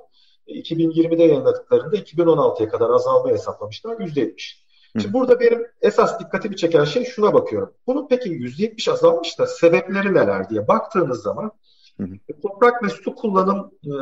2020'de 0.48 1.24
e, 1.24 1.28
yayınladıklarında 1.28 1.96
2016'ya 1.96 2.70
kadar 2.70 2.90
azalma 2.90 3.30
hesaplamışlar 3.30 3.98
%70. 3.98 4.66
Şimdi 5.02 5.14
burada 5.14 5.40
benim 5.40 5.68
esas 5.82 6.20
dikkatimi 6.20 6.56
çeken 6.56 6.84
şey 6.84 7.06
şuna 7.06 7.34
bakıyorum. 7.34 7.74
Bunun 7.88 8.08
peki 8.08 8.30
%70 8.30 8.92
azalmış 8.92 9.40
da 9.40 9.48
sebepleri 9.48 10.14
neler 10.14 10.50
diye 10.50 10.68
baktığınız 10.68 11.22
zaman 11.22 11.52
hı 11.98 12.04
hı. 12.04 12.14
E, 12.30 12.40
toprak 12.42 12.84
ve 12.84 12.90
su 12.90 13.16
kullanım 13.16 13.72
e, 13.84 13.94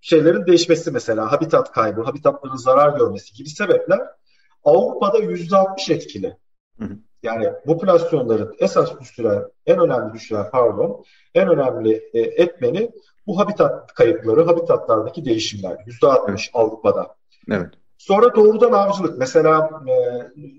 şeylerin 0.00 0.46
değişmesi 0.46 0.90
mesela 0.90 1.32
habitat 1.32 1.72
kaybı, 1.72 2.02
habitatların 2.02 2.56
zarar 2.56 2.98
görmesi 2.98 3.34
gibi 3.34 3.48
sebepler 3.48 4.00
Avrupa'da 4.64 5.18
%60 5.18 5.92
etkili. 5.92 6.36
Hı 6.78 6.84
hı. 6.84 6.98
Yani 7.22 7.52
popülasyonların 7.66 8.54
esas 8.58 9.00
düşüren, 9.00 9.44
en 9.66 9.78
önemli 9.78 10.14
düşüren 10.14 10.50
pardon, 10.52 11.04
en 11.34 11.48
önemli 11.48 12.10
e, 12.14 12.20
etmeni 12.20 12.90
bu 13.26 13.38
habitat 13.38 13.94
kayıpları, 13.94 14.44
habitatlardaki 14.44 15.24
değişimler. 15.24 15.76
%60 15.76 16.30
evet. 16.30 16.50
Avrupa'da. 16.54 17.14
Evet. 17.50 17.70
Sonra 17.98 18.34
doğrudan 18.34 18.72
avcılık. 18.72 19.18
Mesela 19.18 19.70
e, 19.88 19.94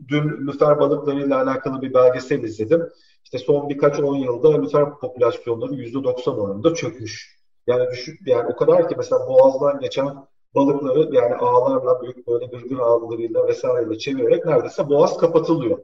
dün 0.08 0.48
lüfer 0.48 0.80
balıklarıyla 0.80 1.44
alakalı 1.44 1.82
bir 1.82 1.94
belgesel 1.94 2.44
izledim. 2.44 2.90
İşte 3.24 3.38
son 3.38 3.70
birkaç 3.70 4.00
on 4.00 4.16
yılda 4.16 4.62
lüfer 4.62 4.94
popülasyonları 5.00 5.74
%90 5.74 6.30
oranında 6.30 6.74
çökmüş. 6.74 7.38
Yani 7.68 7.92
düşük 7.92 8.28
yani 8.28 8.48
o 8.54 8.56
kadar 8.56 8.90
ki 8.90 8.96
mesela 8.98 9.28
boğazdan 9.28 9.80
geçen 9.80 10.16
balıkları 10.56 11.16
yani 11.16 11.36
ağlarla 11.36 12.02
büyük 12.02 12.28
böyle 12.28 12.46
gırgır 12.46 12.78
ağlarıyla 12.78 13.48
vesaireyle 13.48 13.98
çevirerek 13.98 14.46
neredeyse 14.46 14.90
boğaz 14.90 15.18
kapatılıyor. 15.18 15.78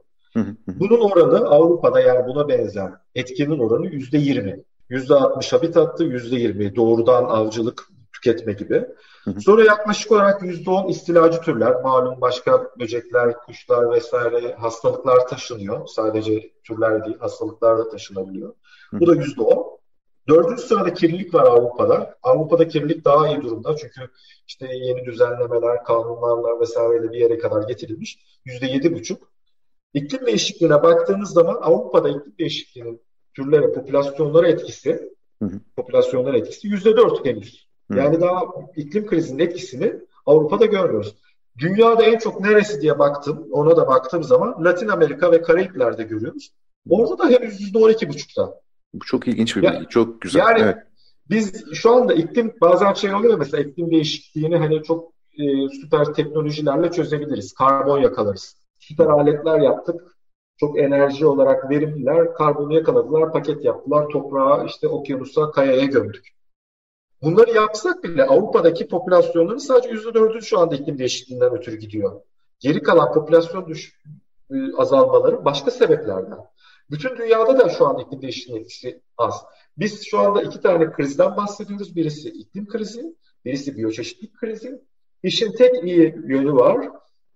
Bunun 0.66 1.00
oranı 1.00 1.48
Avrupa'da 1.48 2.00
yani 2.00 2.26
buna 2.26 2.48
benzer 2.48 2.92
etkinin 3.14 3.58
oranı 3.58 3.86
yüzde 3.86 4.18
yirmi. 4.18 4.64
Yüzde 4.90 5.14
altmış 5.14 5.52
habitattı, 5.52 6.04
yüzde 6.04 6.36
yirmi 6.36 6.76
doğrudan 6.76 7.24
avcılık, 7.24 7.88
tüketme 8.12 8.52
gibi. 8.52 8.86
Sonra 9.40 9.64
yaklaşık 9.64 10.12
olarak 10.12 10.42
yüzde 10.42 10.70
on 10.70 10.88
istilacı 10.88 11.40
türler, 11.40 11.82
malum 11.82 12.20
başka 12.20 12.70
böcekler, 12.80 13.38
kuşlar 13.38 13.90
vesaire 13.90 14.54
hastalıklar 14.54 15.26
taşınıyor. 15.26 15.86
Sadece 15.86 16.52
türler 16.64 17.04
değil, 17.04 17.18
hastalıklar 17.18 17.78
da 17.78 17.88
taşınabiliyor. 17.88 18.54
Bu 18.92 19.06
da 19.06 19.14
yüzde 19.14 19.42
on. 19.42 19.80
Dördüncü 20.28 20.62
sırada 20.62 20.94
kirlilik 20.94 21.34
var 21.34 21.44
Avrupa'da. 21.44 22.16
Avrupa'da 22.22 22.68
kirlilik 22.68 23.04
daha 23.04 23.28
iyi 23.28 23.42
durumda 23.42 23.76
çünkü 23.76 24.00
işte 24.46 24.66
yeni 24.76 25.04
düzenlemeler, 25.04 25.84
kanunlarla 25.84 26.60
vesaireyle 26.60 27.12
bir 27.12 27.18
yere 27.18 27.38
kadar 27.38 27.68
getirilmiş. 27.68 28.18
Yüzde 28.44 28.66
yedi 28.66 28.94
buçuk. 28.94 29.32
İklim 29.94 30.26
değişikliğine 30.26 30.82
baktığınız 30.82 31.30
zaman 31.30 31.58
Avrupa'da 31.60 32.08
iklim 32.08 32.34
değişikliğinin 32.38 33.02
türlere, 33.44 33.72
popülasyonlara 33.72 34.48
etkisi, 34.48 35.10
hı 35.42 35.44
hı. 35.44 35.60
popülasyonlara 35.76 36.38
etkisi 36.38 36.68
yüzde 36.68 36.96
dört 36.96 37.26
henüz. 37.26 37.66
Hı. 37.90 37.98
Yani 37.98 38.20
daha 38.20 38.42
iklim 38.76 39.06
krizinin 39.06 39.38
etkisini 39.38 39.94
Avrupa'da 40.26 40.66
görmüyoruz. 40.66 41.16
Dünyada 41.58 42.02
en 42.02 42.18
çok 42.18 42.40
neresi 42.40 42.80
diye 42.80 42.98
baktım, 42.98 43.46
ona 43.52 43.76
da 43.76 43.86
baktığım 43.88 44.24
zaman 44.24 44.64
Latin 44.64 44.88
Amerika 44.88 45.32
ve 45.32 45.42
Karayipler'de 45.42 46.02
görüyoruz. 46.02 46.52
Orada 46.88 47.18
da 47.18 47.28
henüz 47.28 47.60
yüzde 47.60 47.78
on 47.78 47.90
iki 47.90 48.08
buçukta. 48.08 48.54
Bu 48.94 49.04
çok 49.04 49.28
ilginç 49.28 49.56
bir 49.56 49.62
bilgi, 49.62 49.86
çok 49.88 50.20
güzel. 50.20 50.40
Yani 50.40 50.60
evet. 50.60 50.76
biz 51.30 51.74
şu 51.74 51.90
anda 51.90 52.14
iklim 52.14 52.52
bazen 52.60 52.92
şey 52.92 53.14
oluyor 53.14 53.38
mesela 53.38 53.62
iklim 53.62 53.90
değişikliğini 53.90 54.56
hani 54.56 54.82
çok 54.82 55.12
e, 55.38 55.68
süper 55.68 56.04
teknolojilerle 56.04 56.90
çözebiliriz. 56.90 57.52
Karbon 57.52 57.98
yakalarız 57.98 58.56
süper 58.78 59.06
aletler 59.06 59.60
yaptık. 59.60 60.16
Çok 60.60 60.78
enerji 60.78 61.26
olarak 61.26 61.70
verimliler. 61.70 62.34
Karbonu 62.34 62.74
yakaladılar, 62.74 63.32
paket 63.32 63.64
yaptılar. 63.64 64.08
Toprağa, 64.08 64.64
işte 64.64 64.88
okyanusa, 64.88 65.50
kayaya 65.50 65.84
gömdük. 65.84 66.28
Bunları 67.22 67.50
yapsak 67.50 68.04
bile 68.04 68.24
Avrupa'daki 68.24 68.88
popülasyonların 68.88 69.58
sadece 69.58 69.88
%4'ü 69.88 70.42
şu 70.42 70.58
anda 70.58 70.74
iklim 70.74 70.98
değişikliğinden 70.98 71.52
ötürü 71.52 71.76
gidiyor. 71.76 72.20
Geri 72.58 72.82
kalan 72.82 73.12
popülasyon 73.12 73.68
düş, 73.68 74.00
e, 74.50 74.54
azalmaları 74.76 75.44
başka 75.44 75.70
sebeplerden. 75.70 76.38
Bütün 76.90 77.16
dünyada 77.16 77.58
da 77.58 77.68
şu 77.68 77.86
anda 77.86 78.02
iklim 78.02 78.22
değişikliği 78.22 78.58
etkisi 78.60 79.00
az. 79.18 79.34
Biz 79.78 80.06
şu 80.06 80.18
anda 80.18 80.42
iki 80.42 80.60
tane 80.60 80.92
krizden 80.92 81.36
bahsediyoruz. 81.36 81.96
Birisi 81.96 82.28
iklim 82.28 82.66
krizi, 82.66 83.16
birisi 83.44 83.76
biyoçeşitlik 83.76 84.36
krizi. 84.36 84.80
İşin 85.22 85.52
tek 85.52 85.84
iyi 85.84 86.14
yönü 86.26 86.52
var 86.52 86.90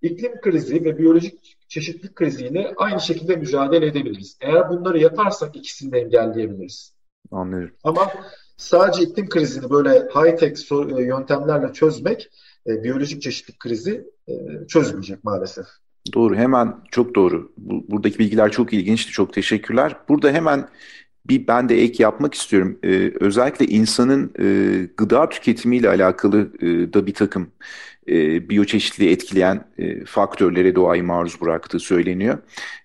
iklim 0.04 0.40
krizi 0.40 0.84
ve 0.84 0.98
biyolojik 0.98 1.56
çeşitlilik 1.74 2.16
kriziyle 2.16 2.74
aynı 2.76 3.00
şekilde 3.00 3.36
mücadele 3.36 3.86
edebiliriz. 3.86 4.36
Eğer 4.40 4.70
bunları 4.70 4.98
yaparsak 4.98 5.56
ikisini 5.56 5.92
de 5.92 5.98
engelleyebiliriz. 5.98 6.94
Anlıyorum. 7.30 7.74
Ama 7.84 8.12
sadece 8.56 9.02
iklim 9.02 9.28
krizini 9.28 9.70
böyle 9.70 9.90
high-tech 9.90 11.00
e, 11.00 11.04
yöntemlerle 11.04 11.72
çözmek 11.72 12.30
e, 12.66 12.84
biyolojik 12.84 13.22
çeşitlilik 13.22 13.60
krizi 13.60 14.10
e, 14.28 14.32
çözmeyecek 14.68 15.24
maalesef. 15.24 15.66
Doğru, 16.14 16.36
hemen 16.36 16.74
çok 16.90 17.14
doğru. 17.14 17.52
Bu, 17.56 17.84
buradaki 17.88 18.18
bilgiler 18.18 18.52
çok 18.52 18.72
ilginçti, 18.72 19.12
çok 19.12 19.32
teşekkürler. 19.32 19.96
Burada 20.08 20.30
hemen 20.30 20.68
bir 21.26 21.46
ben 21.46 21.68
de 21.68 21.82
ek 21.82 22.02
yapmak 22.02 22.34
istiyorum. 22.34 22.78
Ee, 22.82 23.12
özellikle 23.20 23.66
insanın 23.66 24.32
e, 24.38 24.46
gıda 24.96 25.28
tüketimiyle 25.28 25.88
alakalı 25.88 26.50
e, 26.60 26.92
da 26.92 27.06
bir 27.06 27.14
takım 27.14 27.50
e, 28.08 28.48
biyoçeşitliği 28.48 29.10
etkileyen 29.10 29.64
e, 29.78 30.04
faktörlere 30.04 30.74
doğayı 30.74 31.04
maruz 31.04 31.40
bıraktığı 31.40 31.78
söyleniyor. 31.78 32.38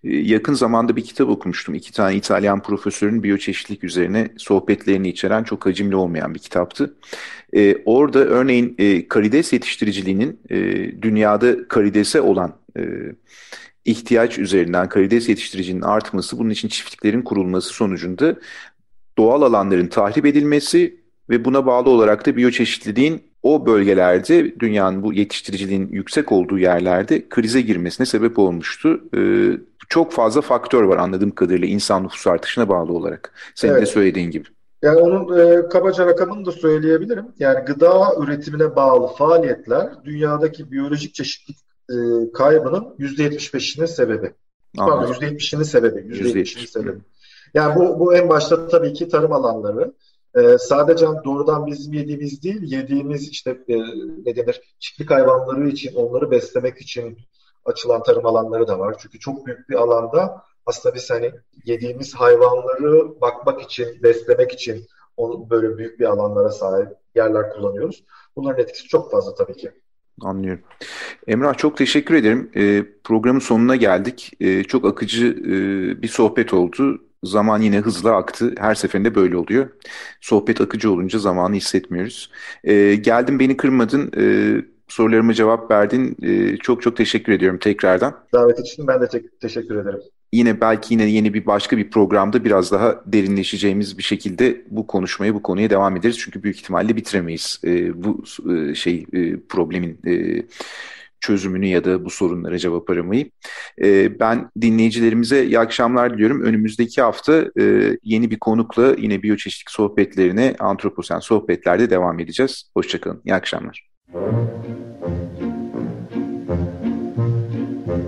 E, 0.03 0.15
yakın 0.15 0.53
zamanda 0.53 0.95
bir 0.95 1.03
kitap 1.03 1.29
okumuştum. 1.29 1.75
İki 1.75 1.93
tane 1.93 2.15
İtalyan 2.15 2.63
profesörün 2.63 3.23
biyoçeşitlik 3.23 3.83
üzerine 3.83 4.29
sohbetlerini 4.37 5.09
içeren 5.09 5.43
çok 5.43 5.65
hacimli 5.65 5.95
olmayan 5.95 6.33
bir 6.33 6.39
kitaptı. 6.39 6.95
E, 7.53 7.75
orada 7.85 8.19
örneğin 8.19 8.75
e, 8.77 9.07
karides 9.07 9.53
yetiştiriciliğinin 9.53 10.39
e, 10.49 10.57
dünyada 11.01 11.67
karidese 11.67 12.21
olan 12.21 12.55
e, 12.77 12.81
ihtiyaç 13.85 14.39
üzerinden 14.39 14.89
karides 14.89 15.29
yetiştiricinin 15.29 15.81
artması, 15.81 16.39
bunun 16.39 16.49
için 16.49 16.67
çiftliklerin 16.67 17.21
kurulması 17.21 17.69
sonucunda 17.69 18.35
doğal 19.17 19.41
alanların 19.41 19.87
tahrip 19.87 20.25
edilmesi 20.25 20.99
ve 21.29 21.45
buna 21.45 21.65
bağlı 21.65 21.89
olarak 21.89 22.25
da 22.25 22.37
biyoçeşitliliğin 22.37 23.28
o 23.43 23.65
bölgelerde 23.65 24.59
dünyanın 24.59 25.03
bu 25.03 25.13
yetiştiriciliğin 25.13 25.89
yüksek 25.91 26.31
olduğu 26.31 26.57
yerlerde 26.57 27.29
krize 27.29 27.61
girmesine 27.61 28.05
sebep 28.05 28.39
olmuştu. 28.39 29.01
Ee, 29.17 29.51
çok 29.89 30.11
fazla 30.11 30.41
faktör 30.41 30.83
var 30.83 30.97
anladığım 30.97 31.31
kadarıyla 31.31 31.67
insan 31.67 32.03
nüfus 32.03 32.27
artışına 32.27 32.69
bağlı 32.69 32.93
olarak. 32.93 33.33
Senin 33.55 33.71
evet. 33.71 33.81
de 33.81 33.85
söylediğin 33.85 34.31
gibi. 34.31 34.45
Yani 34.81 34.97
onun 34.97 35.39
e, 35.39 35.69
kabaca 35.69 36.05
rakamını 36.05 36.45
da 36.45 36.51
söyleyebilirim. 36.51 37.25
Yani 37.39 37.65
gıda 37.65 38.15
üretimine 38.19 38.75
bağlı 38.75 39.07
faaliyetler 39.15 39.89
dünyadaki 40.05 40.71
biyolojik 40.71 41.15
çeşitlilik 41.15 41.59
e, 41.89 41.95
kaybının 42.33 42.95
%75'inin 42.99 43.85
sebebi. 43.85 44.33
Pardon 44.77 45.13
%70'inin 45.13 45.63
sebebi. 45.63 45.99
%70'inin 45.99 46.65
sebebi. 46.65 46.99
Yani 47.53 47.75
bu, 47.75 47.99
bu 47.99 48.15
en 48.15 48.29
başta 48.29 48.67
tabii 48.67 48.93
ki 48.93 49.09
tarım 49.09 49.33
alanları. 49.33 49.93
Ee, 50.35 50.57
sadece 50.57 51.05
doğrudan 51.25 51.67
bizim 51.67 51.93
yediğimiz 51.93 52.43
değil, 52.43 52.61
yediğimiz 52.61 53.29
işte 53.29 53.59
e, 53.67 53.77
ne 54.25 54.35
denir 54.35 54.61
çiftlik 54.79 55.11
hayvanları 55.11 55.67
için, 55.69 55.95
onları 55.95 56.31
beslemek 56.31 56.77
için 56.77 57.17
açılan 57.65 58.03
tarım 58.03 58.25
alanları 58.25 58.67
da 58.67 58.79
var. 58.79 58.95
Çünkü 58.99 59.19
çok 59.19 59.45
büyük 59.45 59.69
bir 59.69 59.75
alanda 59.75 60.43
aslında 60.65 60.95
biz 60.95 61.09
hani 61.09 61.31
yediğimiz 61.65 62.15
hayvanları 62.15 63.21
bakmak 63.21 63.61
için, 63.61 64.03
beslemek 64.03 64.51
için 64.51 64.85
onu 65.17 65.49
böyle 65.49 65.77
büyük 65.77 65.99
bir 65.99 66.05
alanlara 66.05 66.49
sahip 66.49 66.89
yerler 67.15 67.49
kullanıyoruz. 67.49 68.03
Bunların 68.35 68.63
etkisi 68.63 68.87
çok 68.87 69.11
fazla 69.11 69.35
tabii 69.35 69.57
ki. 69.57 69.71
Anlıyorum. 70.21 70.63
Emrah 71.27 71.57
çok 71.57 71.77
teşekkür 71.77 72.15
ederim. 72.15 72.51
E, 72.55 72.85
programın 73.03 73.39
sonuna 73.39 73.75
geldik. 73.75 74.31
E, 74.39 74.63
çok 74.63 74.85
akıcı 74.85 75.27
e, 75.27 75.51
bir 76.01 76.07
sohbet 76.07 76.53
oldu. 76.53 77.01
Zaman 77.23 77.61
yine 77.61 77.77
hızla 77.79 78.15
aktı. 78.15 78.53
Her 78.57 78.75
seferinde 78.75 79.15
böyle 79.15 79.37
oluyor. 79.37 79.69
Sohbet 80.21 80.61
akıcı 80.61 80.91
olunca 80.91 81.19
zamanı 81.19 81.55
hissetmiyoruz. 81.55 82.31
E, 82.63 82.95
geldin 82.95 83.39
beni 83.39 83.57
kırmadın. 83.57 84.11
E, 84.17 84.23
sorularıma 84.87 85.33
cevap 85.33 85.71
verdin. 85.71 86.17
E, 86.23 86.57
çok 86.57 86.81
çok 86.81 86.97
teşekkür 86.97 87.33
ediyorum 87.33 87.59
tekrardan. 87.59 88.15
Davet 88.33 88.59
için 88.59 88.87
ben 88.87 89.01
de 89.01 89.07
te- 89.07 89.29
teşekkür 89.41 89.75
ederim. 89.75 89.99
yine 90.33 90.61
belki 90.61 90.93
yine 90.93 91.05
yeni 91.05 91.33
bir 91.33 91.45
başka 91.45 91.77
bir 91.77 91.89
programda 91.91 92.45
biraz 92.45 92.71
daha 92.71 93.01
derinleşeceğimiz 93.05 93.97
bir 93.97 94.03
şekilde 94.03 94.61
bu 94.69 94.87
konuşmaya, 94.87 95.33
bu 95.35 95.43
konuya 95.43 95.69
devam 95.69 95.97
ederiz. 95.97 96.17
Çünkü 96.19 96.43
büyük 96.43 96.57
ihtimalle 96.57 96.95
bitiremeyiz 96.95 97.61
e, 97.63 98.03
bu 98.03 98.23
e, 98.53 98.75
şey 98.75 99.05
e, 99.13 99.39
problemin 99.49 99.99
e, 100.07 100.43
çözümünü 101.21 101.67
ya 101.67 101.83
da 101.83 102.05
bu 102.05 102.09
sorunlara 102.09 102.57
cevap 102.57 102.89
aramayı. 102.89 103.31
E, 103.83 104.19
ben 104.19 104.49
dinleyicilerimize 104.61 105.45
iyi 105.45 105.59
akşamlar 105.59 106.13
diliyorum. 106.13 106.41
Önümüzdeki 106.41 107.01
hafta 107.01 107.45
e, 107.59 107.97
yeni 108.03 108.31
bir 108.31 108.39
konukla 108.39 108.95
yine 108.97 109.23
biyoçeşitlik 109.23 109.71
sohbetlerine 109.71 110.55
antroposen 110.59 111.19
sohbetlerde 111.19 111.89
devam 111.89 112.19
edeceğiz. 112.19 112.71
Hoşçakalın. 112.73 113.21
İyi 113.25 113.33
akşamlar. 113.33 113.89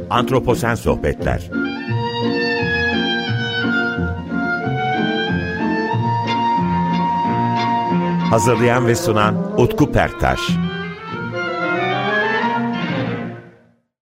Antroposen 0.10 0.76
Sohbetler 0.76 1.52
Hazırlayan 8.30 8.88
ve 8.88 8.96
sunan 8.96 9.62
Utku 9.62 9.92
Perktaş 9.92 10.40